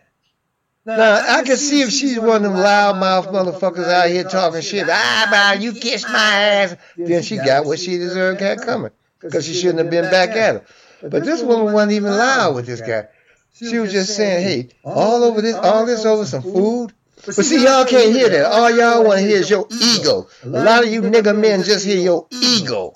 Now, 0.86 1.22
I 1.38 1.42
can 1.42 1.56
see 1.56 1.82
if 1.82 1.90
she's 1.90 2.18
one 2.18 2.36
of 2.36 2.42
them 2.42 2.54
loudmouth 2.54 3.26
motherfuckers 3.26 3.86
out 3.86 4.08
here 4.08 4.24
talking 4.24 4.62
shit. 4.62 4.86
Ah, 4.88 5.28
man, 5.30 5.62
you 5.62 5.72
kiss 5.72 6.04
my 6.04 6.12
ass. 6.14 6.76
Then 6.96 7.22
she 7.22 7.36
got 7.36 7.66
what 7.66 7.78
she 7.78 7.98
deserved 7.98 8.40
got 8.40 8.62
coming. 8.62 8.90
Because 9.20 9.44
she 9.46 9.52
shouldn't 9.52 9.78
have 9.78 9.90
been 9.90 10.10
back 10.10 10.30
at 10.30 10.54
her. 10.54 10.64
But 11.08 11.24
this 11.24 11.42
woman 11.42 11.72
wasn't 11.74 11.92
even 11.92 12.10
loud 12.10 12.54
with 12.54 12.66
this 12.66 12.80
guy. 12.80 13.08
She 13.54 13.78
was 13.78 13.92
just 13.92 14.16
saying, 14.16 14.42
hey, 14.42 14.68
all 14.82 15.22
over 15.22 15.42
this, 15.42 15.54
all 15.54 15.84
this 15.84 16.06
over 16.06 16.24
some 16.24 16.42
food. 16.42 16.94
But 17.24 17.34
see, 17.34 17.62
y'all 17.64 17.84
can't 17.84 18.12
hear 18.12 18.28
that. 18.28 18.46
All 18.46 18.70
y'all 18.70 19.04
want 19.04 19.20
to 19.20 19.26
hear 19.26 19.38
is 19.38 19.50
your 19.50 19.66
ego. 19.70 20.28
A 20.44 20.48
lot 20.48 20.84
of 20.84 20.92
you 20.92 21.02
nigga 21.02 21.38
men 21.38 21.62
just 21.62 21.84
hear 21.84 21.98
your 21.98 22.26
ego. 22.30 22.92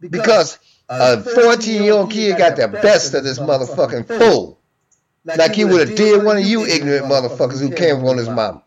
Because 0.00 0.58
a 0.88 1.20
14 1.20 1.82
year 1.82 1.92
old 1.92 2.10
kid 2.10 2.38
got 2.38 2.56
the 2.56 2.68
best 2.68 3.14
of 3.14 3.24
this 3.24 3.38
motherfucking 3.38 4.06
fool. 4.06 4.60
Like 5.24 5.54
he 5.54 5.64
would 5.64 5.88
have 5.88 5.96
did 5.96 6.22
one 6.22 6.36
of 6.36 6.44
you 6.44 6.64
ignorant 6.64 7.06
motherfuckers 7.06 7.60
who 7.60 7.72
came 7.72 8.00
from 8.00 8.16
his 8.18 8.28
mama. 8.28 8.62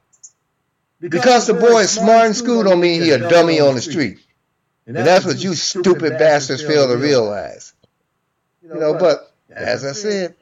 Because 1.00 1.48
the 1.48 1.54
boy 1.54 1.82
is 1.82 1.92
smart 1.92 2.28
in 2.28 2.34
school 2.34 2.64
don't 2.64 2.82
mean 2.82 3.02
he 3.02 3.12
a 3.12 3.30
dummy 3.30 3.62
on 3.62 3.76
the 3.76 3.82
street. 3.82 4.20
And 4.86 4.96
that's 4.96 5.26
what 5.26 5.42
you 5.42 5.56
stupid 5.56 6.18
bastards 6.18 6.64
fail 6.64 6.88
to 6.88 6.98
realize. 6.98 7.74
You 8.62 8.76
know, 8.76 8.96
but 8.96 9.32
as 9.50 9.86
I 9.86 9.94
said, 9.94 10.36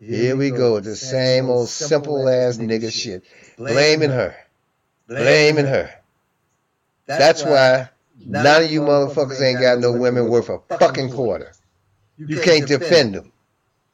here 0.00 0.36
we 0.36 0.50
go 0.50 0.74
with 0.74 0.84
the 0.84 0.96
same 0.96 1.48
old 1.50 1.68
simple 1.68 2.28
ass 2.28 2.56
nigga 2.56 2.90
shit. 2.90 3.24
Blaming 3.56 4.10
her. 4.10 4.34
Blaming 5.06 5.66
her. 5.66 5.90
That's 7.06 7.44
why 7.44 7.90
none 8.24 8.64
of 8.64 8.70
you 8.70 8.80
motherfuckers 8.80 9.40
ain't 9.40 9.60
got 9.60 9.78
no 9.78 9.92
women 9.92 10.28
worth 10.28 10.48
a 10.48 10.58
fucking 10.78 11.12
quarter. 11.12 11.52
You 12.16 12.40
can't 12.40 12.66
defend 12.66 13.14
them. 13.14 13.32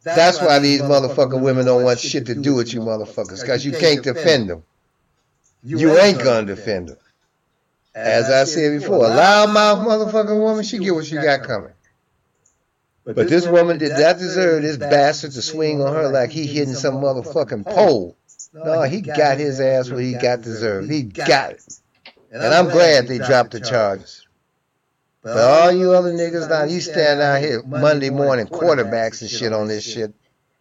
That's 0.02 0.40
why 0.40 0.60
these 0.60 0.82
motherfucking 0.82 1.42
women 1.42 1.66
don't 1.66 1.82
want 1.82 1.98
shit 1.98 2.26
to 2.26 2.34
do 2.34 2.54
with 2.54 2.72
you 2.72 2.80
motherfuckers, 2.80 3.40
because 3.40 3.64
you 3.64 3.72
can't 3.72 4.04
defend 4.04 4.48
them. 4.48 4.62
You 5.64 5.98
ain't 5.98 6.22
gonna 6.22 6.46
defend 6.46 6.90
them. 6.90 6.98
As 7.94 8.30
I 8.30 8.44
said 8.44 8.78
before, 8.78 9.06
a 9.06 9.08
loudmouth 9.08 9.84
motherfucking 9.84 10.38
woman, 10.38 10.62
she 10.62 10.78
get 10.78 10.94
what 10.94 11.06
she 11.06 11.16
got 11.16 11.42
coming. 11.42 11.72
But 13.06 13.28
this 13.28 13.46
woman 13.46 13.78
did 13.78 13.92
not 13.92 14.18
deserve 14.18 14.62
this 14.62 14.76
bastard 14.76 15.32
to 15.32 15.42
swing 15.42 15.80
on 15.80 15.94
her 15.94 16.08
like 16.08 16.30
he 16.30 16.46
hitting 16.46 16.74
some 16.74 16.96
motherfucking 16.96 17.64
pole. 17.64 18.16
No, 18.52 18.82
he 18.82 19.00
got 19.00 19.38
his 19.38 19.60
ass 19.60 19.88
what 19.90 20.02
he 20.02 20.14
got 20.14 20.42
deserved. 20.42 20.90
He 20.90 21.02
got 21.04 21.52
it. 21.52 21.80
And 22.32 22.42
I'm 22.42 22.68
glad 22.68 23.06
they 23.06 23.18
dropped 23.18 23.52
the 23.52 23.60
charges. 23.60 24.26
But 25.22 25.38
all 25.38 25.72
you 25.72 25.92
other 25.92 26.12
niggas 26.12 26.48
now, 26.48 26.64
you 26.64 26.80
stand 26.80 27.20
out 27.20 27.40
here 27.40 27.62
Monday 27.62 28.10
morning 28.10 28.46
quarterbacks 28.46 29.22
and 29.22 29.30
shit 29.30 29.52
on 29.52 29.68
this 29.68 29.84
shit. 29.84 30.12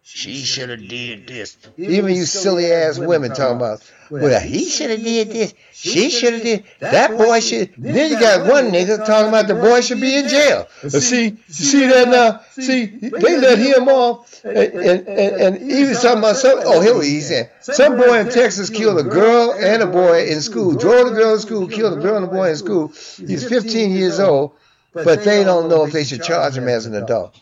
She 0.08 0.44
should 0.44 0.70
have 0.70 0.86
did 0.88 1.26
this. 1.26 1.58
Even 1.76 2.14
you 2.14 2.26
silly 2.26 2.70
ass 2.70 2.96
women 2.96 3.34
talking 3.34 3.56
about, 3.56 3.82
well, 4.08 4.40
he 4.40 4.64
should 4.66 4.90
have 4.90 5.02
did 5.02 5.30
this. 5.32 5.52
She 5.72 6.10
should 6.10 6.34
have 6.34 6.42
did. 6.42 6.64
That 6.78 7.18
boy 7.18 7.40
should. 7.40 7.74
Then 7.76 8.12
you 8.12 8.20
got 8.20 8.46
one 8.48 8.70
nigga 8.70 9.04
talking 9.04 9.28
about 9.30 9.48
the 9.48 9.56
boy 9.56 9.80
should 9.80 10.00
be 10.00 10.14
in 10.14 10.28
jail. 10.28 10.68
See, 10.88 11.36
see 11.48 11.88
that 11.88 12.08
now? 12.08 12.40
See, 12.52 12.86
they 12.86 13.36
let 13.36 13.58
him 13.58 13.88
off, 13.88 14.44
and 14.44 14.56
and, 14.56 15.08
and, 15.08 15.56
and 15.56 15.72
he 15.72 15.82
was 15.82 16.00
talking 16.00 16.20
about 16.20 16.36
some. 16.36 16.60
Oh, 16.64 16.80
here 16.80 17.02
he's 17.02 17.26
saying 17.26 17.48
some 17.60 17.96
boy 17.96 18.20
in 18.20 18.28
Texas 18.30 18.70
killed 18.70 19.00
a 19.00 19.02
girl 19.02 19.54
and 19.58 19.82
a 19.82 19.86
boy 19.88 20.28
in 20.28 20.40
school. 20.40 20.76
Drove 20.76 21.10
the 21.10 21.16
girl 21.16 21.34
to 21.34 21.42
school, 21.42 21.66
killed 21.66 21.98
a 21.98 22.00
girl 22.00 22.16
and 22.16 22.26
a 22.26 22.28
boy 22.28 22.50
in 22.50 22.56
school. 22.56 22.88
He's 23.16 23.46
15 23.48 23.90
years 23.90 24.20
old, 24.20 24.52
but 24.92 25.24
they 25.24 25.42
don't 25.42 25.68
know 25.68 25.84
if 25.84 25.92
they 25.92 26.04
should 26.04 26.22
charge 26.22 26.56
him 26.56 26.68
as 26.68 26.86
an 26.86 26.94
adult. 26.94 27.36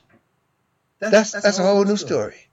That's 0.99 1.33
that's 1.33 1.59
a 1.59 1.63
whole 1.63 1.85
new 1.85 1.99
story. 1.99 2.44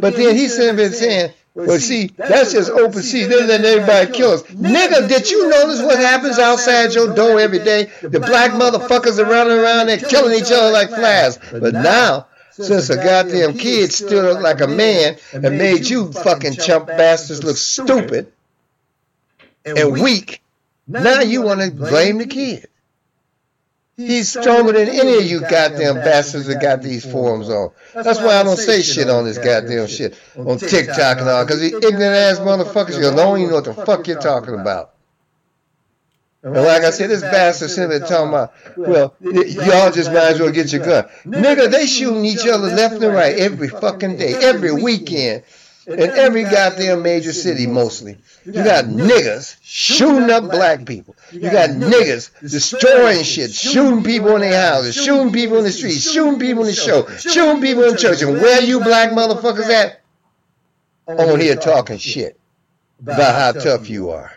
But 0.00 0.16
then 0.16 0.34
he's 0.34 0.56
sitting 0.56 0.76
there 0.76 0.90
saying, 0.90 1.32
well, 1.54 1.78
see, 1.78 2.06
that's 2.16 2.52
just 2.52 2.70
open 2.70 3.02
sea. 3.02 3.24
They're 3.24 3.46
letting 3.46 3.66
everybody 3.66 4.10
kill 4.10 4.30
us. 4.32 4.42
Nigga, 4.44 5.06
did 5.06 5.30
you 5.30 5.50
notice 5.50 5.82
what 5.82 5.98
happens 5.98 6.38
outside 6.38 6.94
your 6.94 7.14
door 7.14 7.38
every 7.38 7.58
day? 7.58 7.90
The 8.00 8.20
black 8.20 8.52
motherfuckers 8.52 9.18
are 9.18 9.28
running 9.28 9.58
around 9.58 9.88
there 9.88 9.98
killing 9.98 10.38
each 10.38 10.50
other 10.50 10.70
like 10.72 10.88
flies. 10.88 11.38
But 11.52 11.74
now, 11.74 12.26
since 12.52 12.88
a 12.88 12.96
goddamn 12.96 13.58
kid 13.58 13.92
stood 13.92 14.36
up 14.36 14.42
like 14.42 14.62
a 14.62 14.66
man 14.66 15.18
and 15.32 15.58
made 15.58 15.86
you 15.86 16.10
fucking 16.12 16.54
chump 16.54 16.86
bastards 16.86 17.44
look 17.44 17.58
stupid 17.58 18.32
and 19.66 19.92
weak, 19.92 20.40
now 20.86 21.20
you 21.20 21.42
want 21.42 21.60
to 21.60 21.70
blame 21.70 22.16
the 22.16 22.26
kid. 22.26 22.66
He's 24.06 24.28
stronger 24.28 24.72
than 24.72 24.88
any 24.88 25.18
of 25.18 25.24
you 25.24 25.40
goddamn 25.40 25.96
bastards 25.96 26.46
that 26.46 26.60
got 26.60 26.82
these 26.82 27.10
forums 27.10 27.48
on. 27.48 27.70
That's 27.94 28.18
why 28.20 28.36
I 28.36 28.42
don't 28.42 28.56
say 28.56 28.82
shit 28.82 29.08
on 29.08 29.24
this 29.24 29.38
goddamn 29.38 29.86
shit 29.86 30.18
on 30.36 30.58
TikTok 30.58 31.18
and 31.18 31.28
all, 31.28 31.44
because 31.44 31.60
these 31.60 31.74
ignorant 31.74 32.02
ass 32.02 32.38
motherfuckers, 32.38 32.96
you 32.96 33.14
don't 33.14 33.38
even 33.38 33.50
know 33.50 33.56
what 33.56 33.64
the 33.64 33.74
fuck 33.74 34.06
you're 34.06 34.20
talking 34.20 34.54
about. 34.54 34.90
And 36.44 36.54
like 36.54 36.82
I 36.82 36.90
said, 36.90 37.08
this 37.08 37.22
bastard 37.22 37.70
sitting 37.70 37.90
there 37.90 38.00
talking 38.00 38.28
about, 38.30 38.52
well, 38.76 39.14
y'all 39.20 39.92
just 39.92 40.10
might 40.10 40.32
as 40.32 40.40
well 40.40 40.50
get 40.50 40.72
your 40.72 40.84
gun. 40.84 41.04
Nigga, 41.24 41.70
they 41.70 41.86
shooting 41.86 42.24
each 42.24 42.46
other 42.46 42.66
left 42.66 43.00
and 43.00 43.14
right 43.14 43.36
every 43.36 43.68
fucking 43.68 44.16
day, 44.16 44.34
every 44.34 44.72
weekend, 44.72 45.44
in 45.86 46.00
every 46.00 46.44
goddamn 46.44 47.02
major 47.02 47.32
city 47.32 47.66
mostly. 47.66 48.18
You 48.44 48.52
got 48.52 48.86
niggas 48.86 49.56
shooting 49.62 50.30
up 50.30 50.44
black 50.44 50.84
people. 50.86 51.16
You 51.32 51.40
got 51.40 51.70
niggas 51.70 52.30
destroying 52.40 53.24
shit, 53.24 53.52
shooting 53.52 54.02
people 54.04 54.34
in 54.36 54.42
their 54.42 54.60
houses, 54.60 54.94
shooting 54.94 55.32
people 55.32 55.58
in 55.58 55.64
the 55.64 55.72
streets, 55.72 56.10
shooting 56.10 56.38
people 56.38 56.62
in 56.62 56.68
the 56.68 56.74
show, 56.74 57.06
shooting 57.08 57.60
people 57.60 57.84
in 57.84 57.96
church. 57.96 58.22
And 58.22 58.34
where 58.34 58.62
you 58.62 58.80
black 58.80 59.10
motherfuckers 59.10 59.68
at? 59.68 60.00
On 61.08 61.40
here 61.40 61.56
talking 61.56 61.98
shit 61.98 62.38
about 63.00 63.34
how 63.34 63.60
tough 63.60 63.90
you 63.90 64.10
are. 64.10 64.32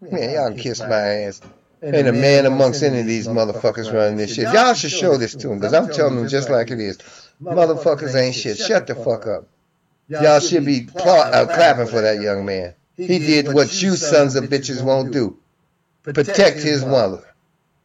Man, 0.00 0.30
y'all 0.30 0.48
can 0.48 0.58
kiss 0.58 0.80
my 0.80 0.94
ass. 0.94 1.40
Ain't 1.82 2.08
a 2.08 2.12
man 2.12 2.46
amongst 2.46 2.82
any 2.82 3.00
of 3.00 3.06
these 3.06 3.28
motherfuckers 3.28 3.92
running 3.92 4.16
this 4.16 4.34
shit. 4.34 4.52
Y'all 4.52 4.72
should 4.74 4.90
show 4.90 5.16
this 5.18 5.34
to 5.34 5.48
them, 5.48 5.58
because 5.58 5.74
I'm 5.74 5.90
telling 5.92 6.16
them 6.16 6.28
just 6.28 6.48
like 6.48 6.70
it 6.70 6.80
is. 6.80 6.98
Motherfuckers 7.42 8.14
ain't 8.14 8.34
shit. 8.34 8.56
Shut 8.56 8.86
the 8.86 8.94
fuck 8.94 9.26
up. 9.26 9.46
Y'all 10.08 10.40
should 10.40 10.64
be 10.64 10.82
pla- 10.82 11.02
uh, 11.02 11.46
clapping 11.46 11.86
for 11.86 12.00
that 12.00 12.20
young 12.20 12.44
man. 12.44 12.74
He 12.96 13.18
did 13.18 13.52
what 13.52 13.82
you 13.82 13.96
sons 13.96 14.36
of 14.36 14.44
bitches 14.44 14.82
won't 14.82 15.12
do. 15.12 15.36
Protect 16.02 16.58
his 16.60 16.84
mother. 16.84 17.22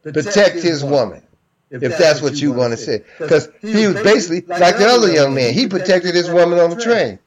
Protect 0.02 0.56
his 0.56 0.84
woman. 0.84 1.22
If 1.70 1.96
that's 1.98 2.20
what 2.20 2.34
you 2.40 2.52
want 2.52 2.72
to 2.72 2.76
say. 2.76 3.02
Because 3.18 3.48
he 3.60 3.86
was 3.86 4.02
basically 4.02 4.42
like 4.42 4.76
the 4.76 4.86
other 4.86 5.10
young 5.12 5.34
man. 5.34 5.54
He 5.54 5.66
protected 5.66 6.14
his 6.14 6.30
woman 6.30 6.58
on 6.58 6.70
the 6.70 6.76
train. 6.76 7.18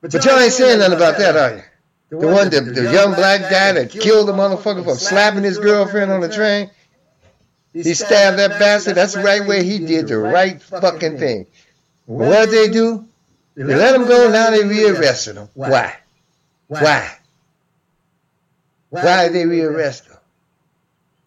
But 0.00 0.24
y'all 0.24 0.38
ain't 0.38 0.52
saying 0.52 0.78
nothing 0.78 0.94
about 0.96 1.18
that, 1.18 1.36
are 1.36 1.56
you? 1.56 1.62
The 2.08 2.28
one, 2.28 2.50
the, 2.50 2.60
the 2.60 2.92
young 2.92 3.14
black 3.14 3.40
guy 3.50 3.72
that 3.72 3.90
killed 3.90 4.28
the 4.28 4.32
motherfucker 4.32 4.84
for 4.84 4.94
slapping 4.94 5.42
his 5.42 5.58
girlfriend 5.58 6.12
on 6.12 6.20
the 6.20 6.28
train. 6.28 6.70
He 7.72 7.94
stabbed 7.94 8.38
that 8.38 8.58
bastard. 8.60 8.94
That's 8.94 9.14
the 9.14 9.22
right 9.22 9.44
way 9.46 9.64
he 9.64 9.78
did 9.80 10.06
the 10.08 10.18
right 10.18 10.62
fucking 10.62 11.18
thing. 11.18 11.46
What 12.06 12.48
did 12.48 12.50
they 12.50 12.72
do? 12.72 13.06
They 13.56 13.64
let 13.64 13.94
him 13.94 14.06
go, 14.06 14.30
now 14.30 14.50
they 14.50 14.64
rearrested 14.64 15.36
him. 15.36 15.48
Why? 15.54 15.96
Why? 16.68 17.18
Why 18.90 19.24
did 19.24 19.32
they 19.34 19.44
rearrest 19.44 20.06
him? 20.06 20.16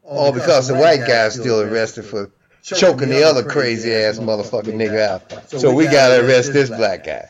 Oh, 0.05 0.31
because 0.31 0.67
the 0.67 0.75
white 0.75 1.05
guy's 1.07 1.33
still 1.33 1.61
arrested 1.61 2.05
for 2.05 2.31
choking 2.63 3.09
the 3.09 3.23
other 3.23 3.43
crazy 3.43 3.93
ass 3.93 4.19
motherfucking 4.19 4.73
nigga 4.75 4.99
out. 5.07 5.49
So 5.49 5.73
we 5.73 5.85
gotta 5.85 6.25
arrest 6.25 6.53
this 6.53 6.69
black 6.69 7.03
guy. 7.03 7.29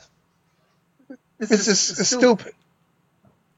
It's 1.40 1.66
just 1.66 2.00
it's 2.00 2.10
stupid. 2.10 2.54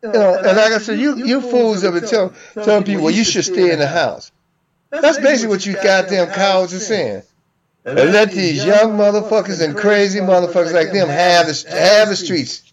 You 0.04 0.12
know, 0.12 0.36
and 0.36 0.58
like 0.58 0.72
I 0.72 0.80
said, 0.80 1.00
you 1.00 1.18
you 1.18 1.42
fools 1.42 1.84
have 1.84 1.94
been 1.94 2.08
tell, 2.08 2.34
telling 2.54 2.84
people, 2.84 3.04
well, 3.04 3.14
you 3.14 3.24
should 3.24 3.46
stay 3.46 3.72
in 3.72 3.80
the 3.80 3.88
house. 3.88 4.32
That's 4.90 5.20
basically 5.20 5.50
what 5.50 5.66
you 5.66 5.74
goddamn 5.74 6.32
cowards 6.32 6.74
are 6.74 6.80
saying. 6.80 7.24
And 7.84 7.96
let 7.96 8.32
these 8.32 8.64
young 8.64 8.92
motherfuckers 8.92 9.62
and 9.62 9.76
crazy 9.76 10.20
motherfuckers 10.20 10.74
like 10.74 10.92
them 10.92 11.10
have 11.10 11.48
the, 11.48 11.66
have 11.70 12.10
the 12.10 12.16
streets. 12.16 12.64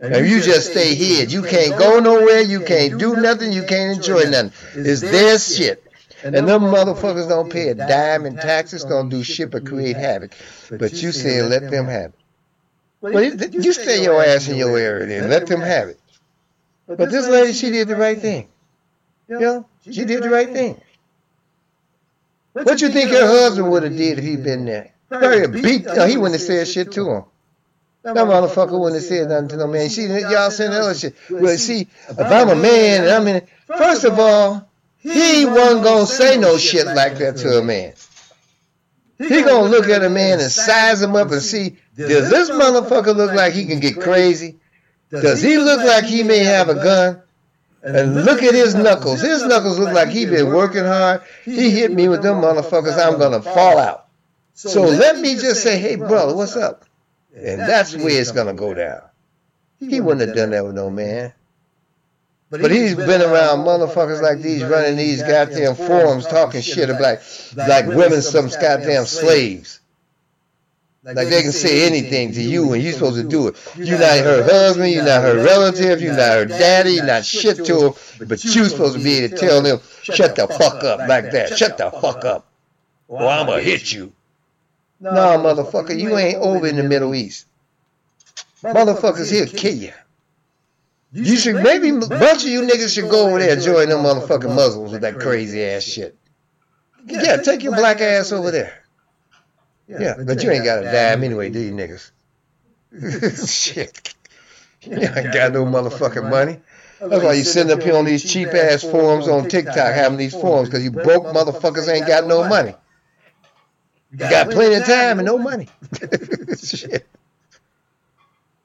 And 0.00 0.28
you 0.28 0.40
just 0.40 0.70
stay 0.70 0.94
here. 0.94 1.24
You 1.26 1.42
can't 1.42 1.76
go 1.78 1.98
nowhere. 1.98 2.42
You 2.42 2.60
can't 2.60 2.98
do 2.98 3.16
nothing. 3.16 3.52
You 3.52 3.64
can't 3.64 3.96
enjoy 3.96 4.24
nothing. 4.30 4.52
It's 4.74 5.00
their 5.00 5.38
shit. 5.38 5.84
And 6.22 6.34
them 6.34 6.62
motherfuckers 6.62 7.28
don't 7.28 7.50
pay 7.50 7.68
a 7.68 7.74
dime 7.74 8.26
in 8.26 8.36
taxes, 8.36 8.84
don't 8.84 9.08
do 9.08 9.22
shit 9.22 9.50
but 9.50 9.64
create 9.64 9.96
havoc. 9.96 10.32
But 10.70 10.92
you 10.94 11.12
say 11.12 11.42
let 11.42 11.70
them 11.70 11.86
have 11.86 12.12
it. 12.12 12.18
Well, 13.00 13.22
you 13.22 13.72
stay 13.72 14.02
your 14.02 14.22
ass 14.22 14.48
in 14.48 14.56
your 14.56 14.76
area 14.76 15.06
then. 15.06 15.30
Let 15.30 15.46
them 15.46 15.60
have 15.60 15.88
it. 15.88 16.00
But 16.86 17.10
this 17.10 17.28
lady, 17.28 17.52
she 17.52 17.70
did 17.70 17.86
the 17.86 17.96
right 17.96 18.18
thing. 18.18 18.48
You 19.28 19.38
know, 19.38 19.66
she 19.84 20.04
did 20.04 20.22
the 20.22 20.30
right 20.30 20.50
thing. 20.50 20.80
What 22.62 22.80
you 22.80 22.88
think 22.88 23.10
her 23.10 23.26
husband 23.26 23.70
would 23.70 23.82
have 23.82 23.96
did 23.96 24.18
if 24.18 24.24
he'd 24.24 24.42
been 24.44 24.64
there? 24.64 24.92
Probably 25.08 25.60
beat. 25.60 25.90
He 25.90 26.16
wouldn't 26.16 26.32
have 26.32 26.40
said 26.40 26.68
shit 26.68 26.92
to 26.92 27.10
him. 27.10 27.24
That 28.02 28.16
motherfucker 28.16 28.78
wouldn't 28.78 29.00
have 29.00 29.04
said 29.04 29.28
nothing 29.28 29.48
to 29.48 29.56
no 29.56 29.66
man. 29.66 29.88
She, 29.90 30.02
y'all 30.02 30.50
saying 30.50 30.70
that 30.70 30.80
other 30.82 30.94
shit. 30.94 31.14
Well, 31.28 31.56
see, 31.58 31.88
if 32.08 32.18
I'm 32.18 32.48
a 32.48 32.54
man 32.54 33.02
and 33.02 33.10
I'm 33.10 33.26
in, 33.28 33.46
first 33.66 34.04
of 34.04 34.18
all, 34.18 34.68
he 34.98 35.44
wasn't 35.44 35.84
gonna 35.84 36.06
say 36.06 36.38
no 36.38 36.56
shit 36.58 36.86
like 36.86 37.18
that 37.18 37.36
to 37.38 37.58
a 37.58 37.62
man. 37.62 37.92
He 39.18 39.42
gonna 39.42 39.68
look 39.68 39.88
at 39.88 40.04
a 40.04 40.08
man 40.08 40.40
and 40.40 40.50
size 40.50 41.02
him 41.02 41.16
up 41.16 41.30
and 41.32 41.42
see, 41.42 41.76
does 41.96 42.30
this 42.30 42.50
motherfucker 42.50 43.16
look 43.16 43.32
like 43.32 43.52
he 43.52 43.66
can 43.66 43.80
get 43.80 44.00
crazy? 44.00 44.58
Does 45.10 45.42
he 45.42 45.58
look 45.58 45.84
like 45.84 46.04
he 46.04 46.22
may 46.22 46.38
have 46.38 46.68
a 46.68 46.74
gun? 46.74 47.22
And 47.82 48.24
look 48.24 48.42
at 48.42 48.54
his 48.54 48.74
knuckles. 48.74 49.20
His 49.20 49.44
knuckles 49.44 49.78
look 49.78 49.92
like 49.92 50.08
he 50.08 50.26
been 50.26 50.48
working 50.48 50.84
hard. 50.84 51.22
He 51.44 51.70
hit 51.70 51.92
me 51.92 52.08
with 52.08 52.22
them 52.22 52.42
motherfuckers. 52.42 52.98
I'm 52.98 53.18
gonna 53.18 53.42
fall 53.42 53.78
out. 53.78 54.06
So 54.54 54.82
let 54.82 55.18
me 55.18 55.34
just 55.34 55.62
say, 55.62 55.78
hey 55.78 55.96
brother, 55.96 56.34
what's 56.34 56.56
up? 56.56 56.84
And 57.36 57.60
that's 57.60 57.94
where 57.94 58.20
it's 58.20 58.32
gonna 58.32 58.54
go 58.54 58.74
down. 58.74 59.02
He 59.78 60.00
wouldn't 60.00 60.26
have 60.26 60.36
done 60.36 60.50
that 60.50 60.64
with 60.64 60.74
no 60.74 60.90
man. 60.90 61.32
But 62.50 62.70
he's 62.70 62.94
been 62.94 63.20
around 63.20 63.60
motherfuckers 63.60 64.22
like 64.22 64.38
these 64.38 64.64
running 64.64 64.96
these 64.96 65.22
goddamn 65.22 65.74
forums 65.74 66.26
talking 66.26 66.62
shit 66.62 66.88
about 66.88 67.18
like 67.54 67.86
women 67.86 68.22
some 68.22 68.48
goddamn 68.48 69.04
slaves. 69.04 69.80
Like 71.04 71.28
they 71.28 71.42
can 71.42 71.52
say 71.52 71.86
anything 71.86 72.32
to 72.32 72.42
you 72.42 72.72
and 72.72 72.82
you're 72.82 72.92
supposed 72.92 73.22
to 73.22 73.28
do 73.28 73.48
it. 73.48 73.56
You're 73.76 73.98
not 73.98 74.18
her 74.18 74.42
husband, 74.42 74.90
you're 74.90 75.04
not 75.04 75.22
her 75.22 75.36
relative, 75.36 76.02
you're 76.02 76.16
not 76.16 76.32
her 76.32 76.44
daddy, 76.44 76.94
you're 76.94 77.06
not 77.06 77.24
shit 77.24 77.64
to 77.66 77.92
her, 77.92 78.26
but 78.26 78.44
you're 78.44 78.68
supposed 78.68 78.98
to 78.98 79.02
be 79.02 79.18
able 79.18 79.36
to 79.36 79.40
tell 79.40 79.62
them, 79.62 79.80
shut 80.02 80.36
the 80.36 80.48
fuck 80.48 80.82
up 80.84 80.98
like 81.08 81.30
that, 81.32 81.56
shut 81.56 81.78
the 81.78 81.90
fuck 81.90 82.24
up, 82.24 82.46
or 83.06 83.22
I'm 83.22 83.46
gonna 83.46 83.62
hit 83.62 83.92
you. 83.92 84.12
No, 85.00 85.10
motherfucker, 85.10 85.98
you 85.98 86.16
ain't 86.18 86.38
over 86.38 86.66
in 86.66 86.76
the 86.76 86.82
Middle 86.82 87.14
East. 87.14 87.46
Motherfuckers 88.62 89.30
here 89.30 89.46
kill 89.46 89.74
you. 89.74 89.92
You 91.12 91.36
should 91.36 91.62
maybe 91.62 91.90
a 91.90 92.00
bunch 92.00 92.42
of 92.42 92.50
you 92.50 92.62
niggas 92.62 92.94
should 92.94 93.08
go 93.08 93.28
over 93.28 93.38
there 93.38 93.52
and 93.52 93.62
join 93.62 93.88
them 93.88 94.02
motherfucking 94.02 94.54
Muslims 94.54 94.92
with 94.92 95.02
that 95.02 95.20
crazy 95.20 95.64
ass 95.64 95.84
shit. 95.84 96.18
Yeah, 97.06 97.36
take 97.36 97.62
your 97.62 97.76
black 97.76 98.00
ass 98.00 98.32
over 98.32 98.50
there. 98.50 98.77
Yeah, 99.88 100.16
but 100.24 100.42
you 100.42 100.50
ain't 100.50 100.64
got 100.64 100.80
a 100.80 100.84
dime 100.84 101.24
anyway, 101.24 101.50
do 101.50 101.60
you 101.60 101.72
niggas? 101.72 102.10
shit. 103.48 104.14
You 104.82 104.96
ain't 104.96 105.32
got 105.32 105.52
no 105.52 105.64
motherfucking 105.64 106.28
money. 106.28 106.60
That's 107.00 107.22
why 107.22 107.34
you 107.34 107.44
sitting 107.44 107.72
up 107.72 107.82
here 107.82 107.96
on 107.96 108.04
these 108.04 108.28
cheap 108.28 108.48
ass 108.48 108.82
forums 108.82 109.28
on 109.28 109.48
TikTok 109.48 109.94
having 109.94 110.18
these 110.18 110.32
forums 110.32 110.68
because 110.68 110.84
you 110.84 110.90
broke 110.90 111.24
motherfuckers 111.24 111.88
ain't 111.88 112.06
got 112.06 112.26
no 112.26 112.46
money. 112.48 112.74
You 114.10 114.18
got 114.18 114.50
plenty 114.50 114.74
of 114.74 114.84
time 114.84 115.18
and 115.18 115.26
no 115.26 115.38
money. 115.38 115.68
shit. 116.62 117.06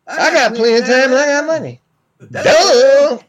I 0.07 0.33
got 0.33 0.55
plenty 0.55 0.77
of 0.79 0.85
time 0.85 1.11
and 1.11 1.15
I 1.15 1.25
got 1.25 1.45
money. 1.47 1.81
Duh. 2.31 3.19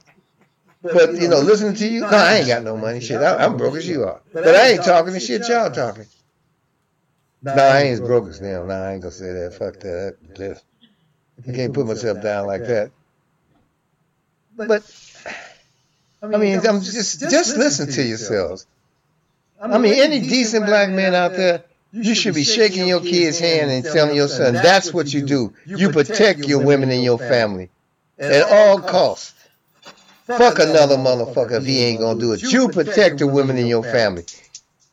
But 0.83 1.15
you 1.15 1.29
know, 1.29 1.41
listening 1.41 1.75
to 1.77 1.87
you, 1.87 2.01
no, 2.01 2.09
I 2.09 2.37
ain't 2.37 2.47
got 2.47 2.63
no 2.63 2.77
money. 2.77 3.01
Shit, 3.01 3.21
I, 3.21 3.45
am 3.45 3.57
broke 3.57 3.77
as 3.77 3.89
you 3.89 4.05
are. 4.05 4.21
But 4.33 4.55
I 4.55 4.73
ain't 4.73 4.85
talking 4.85 5.15
the 5.15 5.21
shit 5.21 5.49
y'all 5.49 5.71
talking. 5.71 6.07
No, 7.45 7.53
I 7.53 7.83
ain't 7.83 7.93
as 7.93 8.01
broke 8.01 8.29
as 8.29 8.41
them. 8.41 8.69
No, 8.69 8.75
I 8.75 8.95
ain't 8.95 9.03
gonna 9.03 9.13
say 9.13 9.33
that. 9.33 9.55
Fuck 9.55 9.81
that. 9.81 10.17
that 10.37 10.63
I 11.47 11.53
can't 11.53 11.75
put 11.75 11.87
myself 11.87 12.23
down 12.23 12.47
like 12.47 12.67
that. 12.67 12.91
But 14.57 14.83
I 16.23 16.39
mean, 16.39 16.59
I'm 16.67 16.81
just 16.81 17.21
just 17.21 17.57
listen 17.57 17.91
to 17.91 18.03
yourselves. 18.03 18.67
I 19.61 19.79
mean, 19.79 19.95
any 19.95 20.21
decent 20.21 20.67
black 20.67 20.91
man 20.91 21.15
out 21.15 21.33
there, 21.33 21.65
you 21.93 22.15
should 22.15 22.35
be 22.35 22.45
shaking 22.45 22.89
your 22.89 23.01
kid's 23.01 23.39
hand 23.39 23.71
and 23.71 23.85
telling 23.85 24.17
your 24.17 24.29
son 24.29 24.55
that's 24.55 24.93
what 24.93 25.13
you 25.13 25.27
do. 25.27 25.53
You 25.67 25.91
protect 25.91 26.41
your 26.47 26.65
women 26.65 26.91
and 26.91 27.03
your 27.03 27.19
family 27.19 27.71
at 28.19 28.43
all 28.51 28.81
costs. 28.81 29.33
Fuck 30.27 30.59
another 30.59 30.97
motherfucker 30.97 31.59
if 31.61 31.67
he 31.67 31.83
ain't 31.85 32.01
gonna 32.01 32.19
do 32.19 32.33
it. 32.33 32.43
You 32.43 32.69
protect 32.71 33.19
the 33.19 33.27
women 33.27 33.59
in 33.59 33.67
your 33.67 33.83
family. 33.83 34.25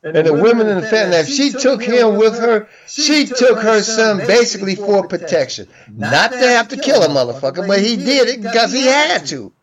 And 0.03 0.25
the 0.25 0.33
women 0.33 0.67
in 0.67 0.81
the 0.81 0.87
family, 0.87 1.17
if 1.17 1.27
she 1.27 1.51
took 1.51 1.83
him 1.83 2.17
with 2.17 2.39
her, 2.39 2.67
she 2.87 3.27
took 3.27 3.59
her 3.59 3.81
son 3.83 4.17
basically 4.17 4.75
for 4.75 5.07
protection. 5.07 5.67
Not 5.89 6.31
to 6.31 6.39
have 6.39 6.69
to 6.69 6.77
kill 6.77 7.03
a 7.03 7.07
motherfucker, 7.07 7.67
but 7.67 7.79
he 7.79 7.97
did 7.97 8.27
it 8.27 8.41
because 8.41 8.73
he 8.73 8.85
had 8.87 9.27
to. 9.27 9.53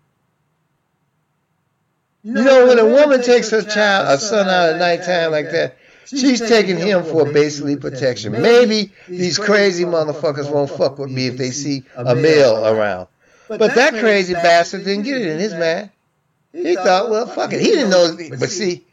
You 2.23 2.35
know, 2.35 2.67
when 2.69 2.79
a 2.79 2.85
woman 2.85 3.23
takes 3.23 3.51
her 3.51 3.63
child, 3.63 4.09
a 4.09 4.19
son 4.19 4.47
out 4.49 4.75
at 4.75 4.79
nighttime 4.79 5.33
like 5.33 5.51
that, 5.51 5.77
she's 6.07 6.41
taking 6.41 6.77
him 6.77 7.03
for 7.03 7.33
basically 7.33 7.77
protection. 7.77 8.33
Maybe 8.33 8.93
these 9.09 9.39
crazy 9.39 9.85
motherfuckers 9.85 10.53
won't 10.53 10.71
fuck 10.71 10.99
with 10.99 11.11
me 11.11 11.27
if 11.27 11.37
they 11.37 11.51
see 11.51 11.85
a 11.97 12.15
male 12.15 12.65
around. 12.65 13.09
But 13.49 13.75
that 13.75 13.95
crazy 13.95 14.35
bastard 14.35 14.85
didn't 14.85 15.05
get 15.05 15.21
it 15.21 15.27
in 15.27 15.39
his 15.39 15.55
man. 15.55 15.91
He 16.53 16.77
thought, 16.77 17.11
well, 17.11 17.27
fuck 17.27 17.53
it. 17.53 17.61
He 17.61 17.69
didn't 17.69 17.91
know. 17.91 18.17
But 18.39 18.51
see, 18.51 18.85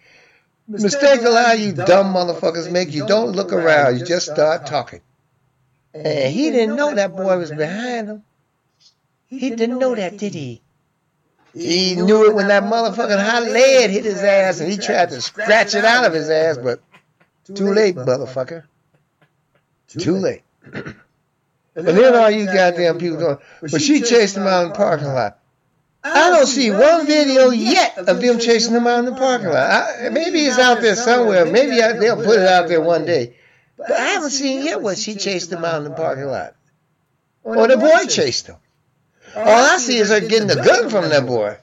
mistakes 0.67 1.23
a 1.23 1.29
lot 1.29 1.55
of 1.55 1.59
you 1.59 1.73
dumb 1.73 2.13
motherfuckers 2.13 2.71
make. 2.71 2.93
You 2.93 3.07
don't 3.07 3.31
look 3.31 3.53
around. 3.53 3.99
You 3.99 4.05
just 4.05 4.31
start 4.31 4.65
talking. 4.65 5.01
And 5.93 6.33
he 6.33 6.51
didn't 6.51 6.75
know 6.75 6.93
that 6.93 7.15
boy 7.15 7.37
was 7.37 7.51
behind 7.51 8.09
him. 8.09 8.23
He 9.27 9.49
didn't 9.49 9.79
know 9.79 9.95
that, 9.95 10.17
did 10.17 10.33
he? 10.33 10.61
He 11.53 11.95
knew 11.95 12.29
it 12.29 12.35
when 12.35 12.49
that 12.49 12.63
motherfucking 12.63 13.23
hot 13.23 13.43
lead 13.43 13.89
hit 13.89 14.03
his 14.03 14.21
ass 14.21 14.59
and 14.59 14.69
he 14.69 14.77
tried 14.77 15.09
to 15.09 15.21
scratch 15.21 15.73
it 15.73 15.85
out 15.85 16.05
of 16.05 16.13
his 16.13 16.29
ass, 16.29 16.57
but 16.57 16.81
too 17.45 17.73
late, 17.73 17.95
motherfucker. 17.95 18.63
Too 19.87 20.17
late. 20.17 20.43
And 21.77 21.85
then 21.85 22.15
all 22.15 22.31
you 22.31 22.45
goddamn 22.45 22.99
people 22.99 23.17
going, 23.17 23.37
but 23.61 23.81
she 23.81 23.99
chased 23.99 24.37
him 24.37 24.43
out 24.43 24.63
in 24.63 24.69
the 24.69 24.75
parking 24.75 25.07
lot. 25.07 25.39
I 26.05 26.29
don't 26.29 26.45
see 26.45 26.69
one 26.69 27.07
video 27.07 27.49
yet 27.49 27.97
of 27.97 28.21
them 28.21 28.39
chasing 28.39 28.75
him 28.75 28.85
out 28.85 28.99
in 28.99 29.05
the 29.05 29.13
parking 29.13 29.47
lot. 29.47 29.69
I, 29.69 30.09
maybe 30.09 30.39
it's 30.39 30.59
out 30.59 30.81
there 30.81 30.95
somewhere. 30.95 31.45
Maybe 31.45 31.81
I, 31.81 31.93
they'll 31.93 32.15
put 32.15 32.39
it 32.39 32.47
out 32.47 32.67
there 32.67 32.81
one 32.81 33.05
day. 33.05 33.35
But 33.77 33.91
I 33.91 34.05
haven't 34.09 34.29
seen 34.29 34.63
yet 34.63 34.81
what 34.81 34.97
she 34.99 35.15
chased 35.15 35.51
him 35.51 35.65
out 35.65 35.77
in 35.77 35.83
the 35.83 35.95
parking 35.95 36.27
lot. 36.27 36.55
Or 37.43 37.67
the 37.67 37.77
boy 37.77 38.05
chased 38.07 38.47
him. 38.47 38.57
All 39.35 39.65
I 39.65 39.77
see 39.77 39.97
is 39.97 40.09
her 40.09 40.19
getting 40.19 40.47
the 40.47 40.55
gun 40.55 40.89
from 40.89 41.09
that 41.09 41.25
boy. 41.25 41.57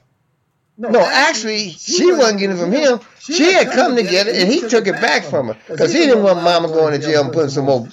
No, 0.77 0.99
actually, 0.99 1.69
she 1.69 2.11
wasn't 2.11 2.39
getting 2.39 2.57
it 2.57 2.59
from 2.59 2.71
him. 2.71 2.99
She 3.19 3.53
had 3.53 3.71
come 3.71 3.95
to 3.95 4.03
get 4.03 4.27
it, 4.27 4.35
and 4.35 4.51
he 4.51 4.67
took 4.67 4.87
it 4.87 4.99
back 4.99 5.23
from 5.23 5.47
her 5.49 5.57
because 5.67 5.93
he 5.93 5.99
didn't 5.99 6.23
want 6.23 6.43
Mama 6.43 6.67
going 6.67 6.99
to 6.99 7.05
jail 7.05 7.23
and 7.23 7.33
putting 7.33 7.49
some 7.49 7.65
more 7.65 7.87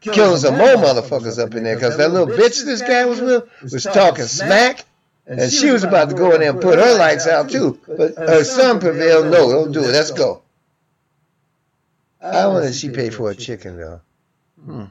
killing 0.00 0.36
some 0.36 0.58
more 0.58 0.74
motherfuckers 0.74 1.42
up 1.42 1.54
in 1.54 1.64
there 1.64 1.76
because 1.76 1.96
that 1.96 2.10
little 2.12 2.26
bitch 2.26 2.64
this 2.64 2.82
guy 2.82 3.04
was 3.06 3.20
with 3.20 3.44
was 3.62 3.84
talking 3.84 4.24
smack. 4.24 4.84
And 5.26 5.52
she 5.52 5.70
was 5.70 5.82
about 5.82 6.10
to 6.10 6.14
go 6.14 6.32
in 6.32 6.40
there 6.40 6.50
and 6.50 6.60
put 6.60 6.78
her 6.78 6.96
lights 6.96 7.26
out 7.26 7.50
too. 7.50 7.78
But 7.86 8.14
her 8.16 8.44
son 8.44 8.78
prevailed, 8.78 9.26
no, 9.26 9.50
don't 9.50 9.72
do 9.72 9.80
it. 9.80 9.88
Let's 9.88 10.12
go. 10.12 10.42
I 12.20 12.46
wonder 12.46 12.68
if 12.68 12.74
she 12.74 12.90
paid 12.90 13.14
for 13.14 13.30
a 13.30 13.34
chicken 13.34 13.76
though. 13.76 14.00
Hmm. 14.64 14.84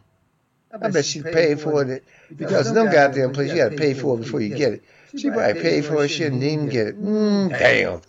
I 0.72 0.90
bet 0.90 1.06
she 1.06 1.22
paid 1.22 1.60
for 1.60 1.84
it 1.84 2.04
because 2.36 2.74
them 2.74 2.92
goddamn 2.92 3.32
place 3.34 3.52
you 3.52 3.58
gotta 3.58 3.76
pay 3.76 3.94
for 3.94 4.16
it 4.18 4.22
before 4.24 4.42
you 4.42 4.56
get 4.56 4.74
it. 4.74 4.84
She 5.16 5.30
probably 5.30 5.62
paid 5.62 5.86
for 5.86 6.04
it. 6.04 6.20
and 6.20 6.42
didn't 6.42 6.44
even 6.44 6.70
get 6.70 6.88
it. 6.88 7.02
Mm, 7.02 7.50
damn. 7.58 8.02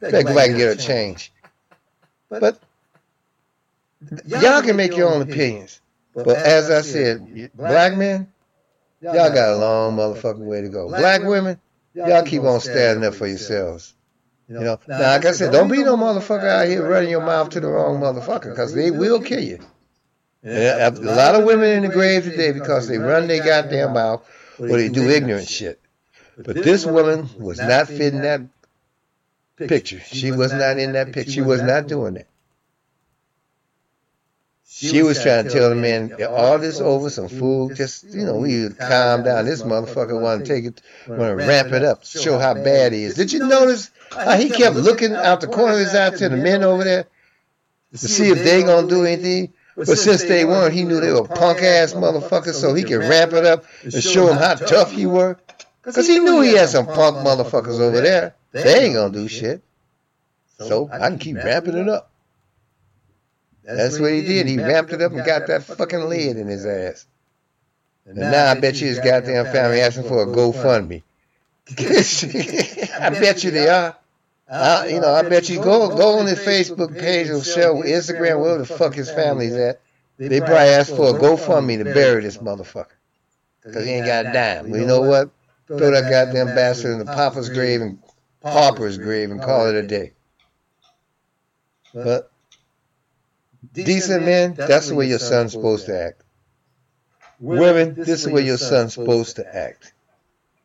Better 0.00 0.22
go 0.22 0.34
back 0.34 0.48
and 0.48 0.56
get 0.56 0.68
her 0.68 0.82
change. 0.82 1.32
But 2.28 2.58
y'all 4.26 4.62
can 4.62 4.76
make 4.76 4.96
your 4.96 5.12
own 5.12 5.22
opinions. 5.22 5.80
But 6.14 6.28
as 6.28 6.70
I 6.70 6.80
said, 6.80 7.50
black 7.54 7.96
men, 7.96 8.32
y'all 9.02 9.14
got 9.14 9.50
a 9.50 9.56
long 9.56 9.96
motherfucking 9.96 10.38
way 10.38 10.62
to 10.62 10.68
go. 10.68 10.88
Black 10.88 11.22
women, 11.22 11.60
y'all 11.96 12.22
keep 12.22 12.42
on 12.42 12.60
standing 12.60 13.04
up 13.04 13.14
for 13.14 13.26
yourselves. 13.26 13.94
You 14.48 14.60
know, 14.60 14.78
now, 14.86 15.00
like 15.00 15.24
I 15.24 15.32
said, 15.32 15.52
don't 15.52 15.70
be 15.70 15.82
no 15.82 15.96
motherfucker 15.96 16.48
out 16.48 16.68
here 16.68 16.88
running 16.88 17.10
your 17.10 17.24
mouth 17.24 17.50
to 17.50 17.60
the 17.60 17.66
wrong 17.66 18.00
motherfucker 18.00 18.50
because 18.50 18.72
they 18.72 18.92
will 18.92 19.20
kill 19.20 19.42
you. 19.42 19.58
A 20.44 20.90
lot 20.90 21.34
of 21.34 21.44
women 21.44 21.70
in 21.70 21.82
the 21.82 21.88
grave 21.88 22.22
today 22.22 22.52
because 22.52 22.86
they 22.86 22.98
run 22.98 23.26
their 23.26 23.44
goddamn 23.44 23.94
mouth 23.94 24.24
or 24.60 24.68
they 24.68 24.88
do 24.88 25.08
ignorant 25.08 25.48
shit. 25.48 25.80
But 26.38 26.54
this 26.54 26.86
woman 26.86 27.28
was 27.38 27.58
not 27.58 27.88
fitting 27.88 28.20
that 28.20 28.42
picture. 29.56 30.00
She 30.00 30.30
was 30.30 30.52
not 30.52 30.78
in 30.78 30.92
that 30.92 31.12
picture. 31.12 31.32
She 31.32 31.40
was 31.40 31.62
not 31.62 31.88
doing 31.88 32.14
that. 32.14 32.28
She 34.78 35.02
was 35.02 35.22
trying 35.22 35.44
to 35.44 35.50
tell 35.50 35.70
the 35.70 35.74
man, 35.74 36.12
all 36.28 36.58
this 36.58 36.80
over, 36.80 37.08
some 37.08 37.28
food, 37.28 37.76
just, 37.76 38.04
you 38.12 38.26
know, 38.26 38.36
we 38.36 38.68
calm 38.68 39.22
down. 39.22 39.46
This 39.46 39.62
motherfucker 39.62 40.20
want 40.20 40.44
to 40.44 40.46
take 40.46 40.66
it, 40.66 40.82
want 41.08 41.38
to 41.38 41.46
ramp 41.46 41.72
it 41.72 41.82
up, 41.82 42.04
show 42.04 42.38
how 42.38 42.52
bad 42.52 42.92
he 42.92 43.04
is. 43.04 43.14
Did 43.14 43.32
you 43.32 43.46
notice 43.46 43.90
how 44.10 44.36
he 44.36 44.50
kept 44.50 44.76
looking 44.76 45.14
out 45.14 45.40
the 45.40 45.46
corner 45.46 45.72
of 45.72 45.78
his 45.78 45.94
eye 45.94 46.10
to 46.10 46.28
the 46.28 46.36
men 46.36 46.62
over 46.62 46.84
there 46.84 47.06
to 47.92 47.98
see 47.98 48.28
if 48.28 48.44
they 48.44 48.64
going 48.64 48.86
to 48.86 48.94
do 48.94 49.04
anything? 49.06 49.54
But 49.76 49.96
since 49.96 50.24
they 50.24 50.44
weren't, 50.44 50.74
he 50.74 50.84
knew 50.84 51.00
they 51.00 51.12
were 51.12 51.26
punk 51.26 51.62
ass 51.62 51.94
motherfuckers, 51.94 52.54
so 52.54 52.74
he 52.74 52.82
could 52.82 52.98
ramp 52.98 53.32
it 53.32 53.46
up 53.46 53.64
and 53.82 53.94
show 53.94 54.26
them 54.26 54.36
how 54.36 54.56
tough 54.56 54.92
he 54.92 55.06
were. 55.06 55.38
Because 55.82 56.06
he 56.06 56.18
knew 56.18 56.42
he 56.42 56.52
had 56.52 56.68
some 56.68 56.84
punk 56.84 57.16
motherfuckers 57.18 57.80
over 57.80 58.02
there. 58.02 58.34
They 58.52 58.84
ain't 58.84 58.94
going 58.94 59.12
to 59.12 59.18
do 59.20 59.28
shit. 59.28 59.62
So 60.58 60.90
I 60.92 61.08
can 61.08 61.18
keep 61.18 61.36
ramping 61.36 61.78
it 61.78 61.88
up. 61.88 62.10
That's 63.66 63.98
what 63.98 64.12
he 64.12 64.22
did. 64.22 64.46
He 64.46 64.58
ramped 64.58 64.92
it 64.92 65.02
up 65.02 65.12
and 65.12 65.24
got 65.24 65.48
that 65.48 65.64
fucking 65.64 66.08
lead 66.08 66.36
in 66.36 66.46
his 66.46 66.64
ass. 66.64 67.06
And 68.04 68.16
now 68.16 68.52
I 68.52 68.60
bet 68.60 68.80
you 68.80 68.86
his 68.86 69.00
goddamn 69.00 69.46
family 69.46 69.80
asking 69.80 70.04
for 70.04 70.22
a 70.22 70.26
GoFundMe. 70.26 71.02
I 73.00 73.10
bet 73.10 73.42
you 73.42 73.50
they 73.50 73.68
are. 73.68 73.96
I, 74.48 74.54
uh, 74.54 74.82
uh, 74.82 74.84
you 74.84 75.00
know, 75.00 75.12
I 75.12 75.28
bet 75.28 75.48
you 75.48 75.56
go 75.56 75.88
go 75.88 76.20
on 76.20 76.26
his 76.26 76.38
Facebook 76.38 76.96
page 76.96 77.28
or 77.30 77.42
show 77.42 77.82
Instagram, 77.82 78.40
wherever 78.40 78.58
the 78.58 78.66
fuck 78.66 78.94
his 78.94 79.10
family's 79.10 79.54
at. 79.54 79.80
They 80.18 80.38
probably 80.38 80.56
asked 80.56 80.94
for 80.94 81.16
a 81.16 81.18
GoFundMe 81.18 81.78
to 81.78 81.92
bury 81.92 82.22
this 82.22 82.38
motherfucker. 82.38 82.94
Because 83.62 83.84
he 83.84 83.90
ain't 83.90 84.06
got 84.06 84.26
a 84.26 84.32
dime. 84.32 84.70
But 84.70 84.78
you 84.78 84.86
know 84.86 85.00
what? 85.00 85.30
Throw 85.66 85.90
that 85.90 86.08
goddamn 86.08 86.54
bastard 86.54 86.92
in 86.92 86.98
the 87.00 87.06
Papa's 87.06 87.48
grave 87.48 87.80
and 87.80 87.98
Pauper's 88.40 88.96
grave 88.96 89.32
and 89.32 89.42
call 89.42 89.66
it 89.66 89.74
a 89.74 89.82
day. 89.82 90.12
But 91.92 92.30
decent 93.84 94.24
men, 94.24 94.54
that's 94.54 94.88
the 94.88 94.94
way 94.94 95.08
your 95.08 95.18
son's 95.18 95.52
supposed 95.52 95.86
to 95.86 96.00
act. 96.00 96.22
Women, 97.38 97.94
this 97.94 98.08
is 98.08 98.24
the 98.24 98.32
way 98.32 98.44
your 98.44 98.56
son's 98.56 98.94
supposed 98.94 99.36
to 99.36 99.56
act. 99.56 99.92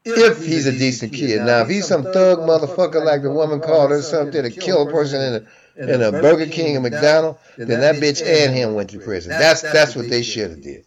If 0.03 0.43
he's 0.43 0.65
a 0.65 0.71
decent 0.71 1.13
kid. 1.13 1.41
Now, 1.43 1.61
if 1.61 1.69
he's 1.69 1.87
some 1.87 2.03
thug 2.03 2.39
motherfucker 2.39 3.03
like 3.03 3.21
the 3.21 3.31
woman 3.31 3.59
called 3.59 3.91
her 3.91 4.01
something 4.01 4.41
to 4.41 4.49
kill 4.49 4.87
a 4.87 4.91
person 4.91 5.45
in 5.75 5.87
a, 5.87 5.93
in 5.93 6.01
a 6.01 6.11
Burger 6.11 6.47
King 6.47 6.75
and 6.75 6.83
McDonald's, 6.83 7.39
then 7.57 7.81
that 7.81 7.95
bitch 7.95 8.25
and 8.25 8.55
him 8.55 8.73
went 8.73 8.89
to 8.91 8.99
prison. 8.99 9.31
That's 9.31 9.61
that's 9.61 9.95
what 9.95 10.09
they 10.09 10.23
should 10.23 10.51
have 10.51 10.61
did. 10.61 10.85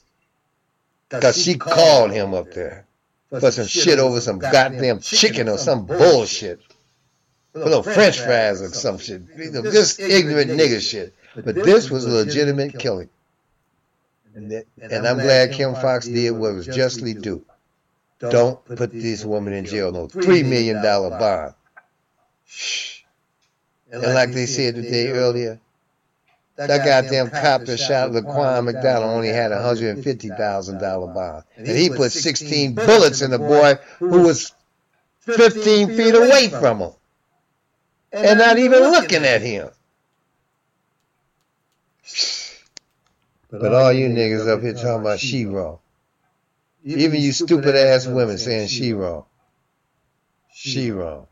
Because 1.08 1.40
she 1.40 1.54
called 1.56 2.10
him 2.10 2.34
up 2.34 2.52
there 2.52 2.86
for 3.30 3.50
some 3.52 3.66
shit 3.66 3.98
over 3.98 4.20
some 4.20 4.38
goddamn 4.38 5.00
chicken 5.00 5.48
or 5.48 5.58
some 5.58 5.86
bullshit. 5.86 6.60
For 7.52 7.60
little 7.60 7.84
french 7.84 8.18
fries 8.18 8.62
or 8.62 8.68
some 8.70 8.98
shit. 8.98 9.22
Just 9.36 10.00
ignorant 10.00 10.50
nigga 10.50 10.80
shit. 10.80 11.14
But 11.34 11.54
this 11.54 11.90
was 11.90 12.04
a 12.04 12.10
legitimate 12.10 12.78
killing. 12.78 13.08
And 14.34 15.06
I'm 15.06 15.18
glad 15.18 15.52
Kim 15.52 15.74
Foxx 15.74 16.06
did 16.06 16.32
what 16.32 16.54
was 16.54 16.66
justly 16.66 17.14
due. 17.14 17.44
Don't 18.18 18.64
put 18.64 18.92
this 18.92 19.24
woman 19.24 19.52
in 19.52 19.64
jail 19.64 19.92
no 19.92 20.06
three 20.08 20.42
million 20.42 20.82
dollar 20.82 21.10
bond. 21.10 21.54
Shh. 22.46 23.02
And 23.92 24.02
like 24.02 24.32
they 24.32 24.46
said 24.46 24.76
today 24.76 25.08
earlier, 25.08 25.60
that 26.56 26.84
goddamn 26.84 27.30
cop 27.30 27.62
that 27.62 27.78
shot 27.78 28.10
Laquan 28.10 28.64
McDonald 28.64 29.10
only 29.10 29.28
had 29.28 29.52
a 29.52 29.60
hundred 29.60 29.96
and 29.96 30.04
fifty 30.04 30.28
thousand 30.28 30.78
dollar 30.78 31.12
bond, 31.12 31.44
and 31.56 31.66
he 31.66 31.90
put 31.90 32.12
sixteen 32.12 32.74
bullets 32.74 33.22
in 33.22 33.30
the 33.30 33.38
boy 33.38 33.74
who 33.98 34.22
was 34.22 34.52
fifteen 35.20 35.88
feet 35.88 36.14
away 36.14 36.48
from 36.48 36.78
him, 36.80 36.92
and 38.12 38.38
not 38.38 38.58
even 38.58 38.80
looking 38.80 39.24
at 39.24 39.42
him. 39.42 39.68
But 43.50 43.72
all 43.72 43.92
you 43.92 44.08
niggas 44.08 44.48
up 44.48 44.62
here 44.62 44.74
talking 44.74 45.00
about 45.00 45.20
she 45.20 45.46
wrong. 45.46 45.78
Even 46.84 47.20
you 47.20 47.32
stupid 47.32 47.74
ass 47.74 48.06
women 48.06 48.36
saying 48.38 48.68
she 48.68 48.92
wrong. 48.92 49.24
She 50.52 50.90
wrong. 50.90 51.26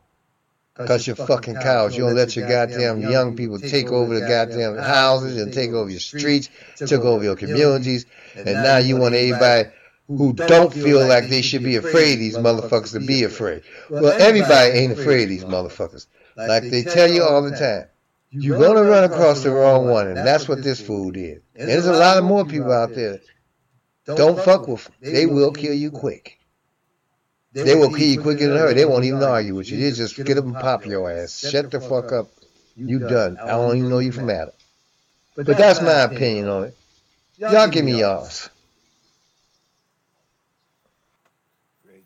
Cause 0.74 1.06
you're 1.06 1.16
fucking 1.16 1.56
cows. 1.56 1.94
You 1.96 2.04
don't 2.04 2.14
let 2.14 2.34
your 2.34 2.48
goddamn 2.48 3.02
young 3.02 3.36
people 3.36 3.58
take 3.58 3.88
over 3.88 4.18
the 4.18 4.26
goddamn 4.26 4.78
houses 4.78 5.40
and 5.40 5.52
take 5.52 5.70
over 5.72 5.90
your 5.90 6.00
streets, 6.00 6.48
took 6.76 7.04
over 7.04 7.22
your 7.22 7.36
communities, 7.36 8.06
and 8.34 8.46
now 8.46 8.78
you 8.78 8.96
want 8.96 9.14
everybody 9.14 9.68
who 10.06 10.32
don't 10.32 10.72
feel 10.72 11.06
like 11.06 11.28
they 11.28 11.42
should 11.42 11.62
be 11.62 11.76
afraid 11.76 12.14
of 12.14 12.18
these 12.18 12.36
motherfuckers 12.36 12.92
to 12.92 13.00
be 13.00 13.24
afraid. 13.24 13.62
Well, 13.90 14.18
everybody 14.18 14.70
ain't 14.72 14.92
afraid 14.92 15.24
of 15.24 15.28
these 15.28 15.44
motherfuckers. 15.44 16.06
Like 16.36 16.62
they 16.64 16.82
tell 16.82 17.08
you 17.08 17.22
all 17.22 17.42
the 17.42 17.56
time. 17.56 17.86
You're 18.34 18.58
gonna 18.58 18.82
run 18.82 19.04
across 19.04 19.42
the 19.42 19.50
wrong 19.50 19.88
one, 19.88 20.08
and 20.08 20.16
that's 20.16 20.48
what 20.48 20.62
this 20.62 20.80
fool 20.80 21.10
did. 21.10 21.42
And 21.54 21.68
there's 21.68 21.86
a 21.86 21.92
lot 21.92 22.16
of 22.16 22.24
more 22.24 22.44
people 22.44 22.72
out 22.72 22.94
there. 22.94 23.20
Don't 24.06 24.38
fuck 24.38 24.66
with 24.66 24.84
them. 24.84 24.94
They 25.00 25.26
will 25.26 25.52
kill 25.52 25.74
you 25.74 25.90
quick. 25.90 26.38
They 27.52 27.74
will 27.74 27.90
kill 27.90 28.08
you 28.08 28.20
quicker 28.20 28.48
than 28.48 28.56
her. 28.56 28.72
They 28.72 28.86
won't 28.86 29.04
even 29.04 29.22
argue 29.22 29.54
with 29.54 29.70
you. 29.70 29.78
They 29.78 29.92
just 29.92 30.16
get 30.16 30.38
up 30.38 30.44
and 30.44 30.54
pop 30.54 30.86
your 30.86 31.10
ass. 31.10 31.40
Shut 31.40 31.70
the 31.70 31.80
fuck 31.80 32.12
up. 32.12 32.28
You 32.74 32.98
done. 32.98 33.36
I 33.38 33.48
don't 33.48 33.76
even 33.76 33.90
know 33.90 33.98
you 33.98 34.12
from 34.12 34.30
Adam. 34.30 34.54
But 35.36 35.46
that's 35.46 35.80
my 35.80 36.00
opinion 36.02 36.48
on 36.48 36.64
it. 36.64 36.76
Y'all 37.36 37.68
give 37.68 37.84
me 37.84 37.98
yours. 37.98 38.48
Great. 41.84 42.04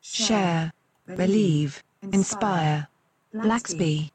Share, 0.00 0.72
believe, 1.06 1.82
inspire. 2.02 2.88
Blacksby. 3.34 4.10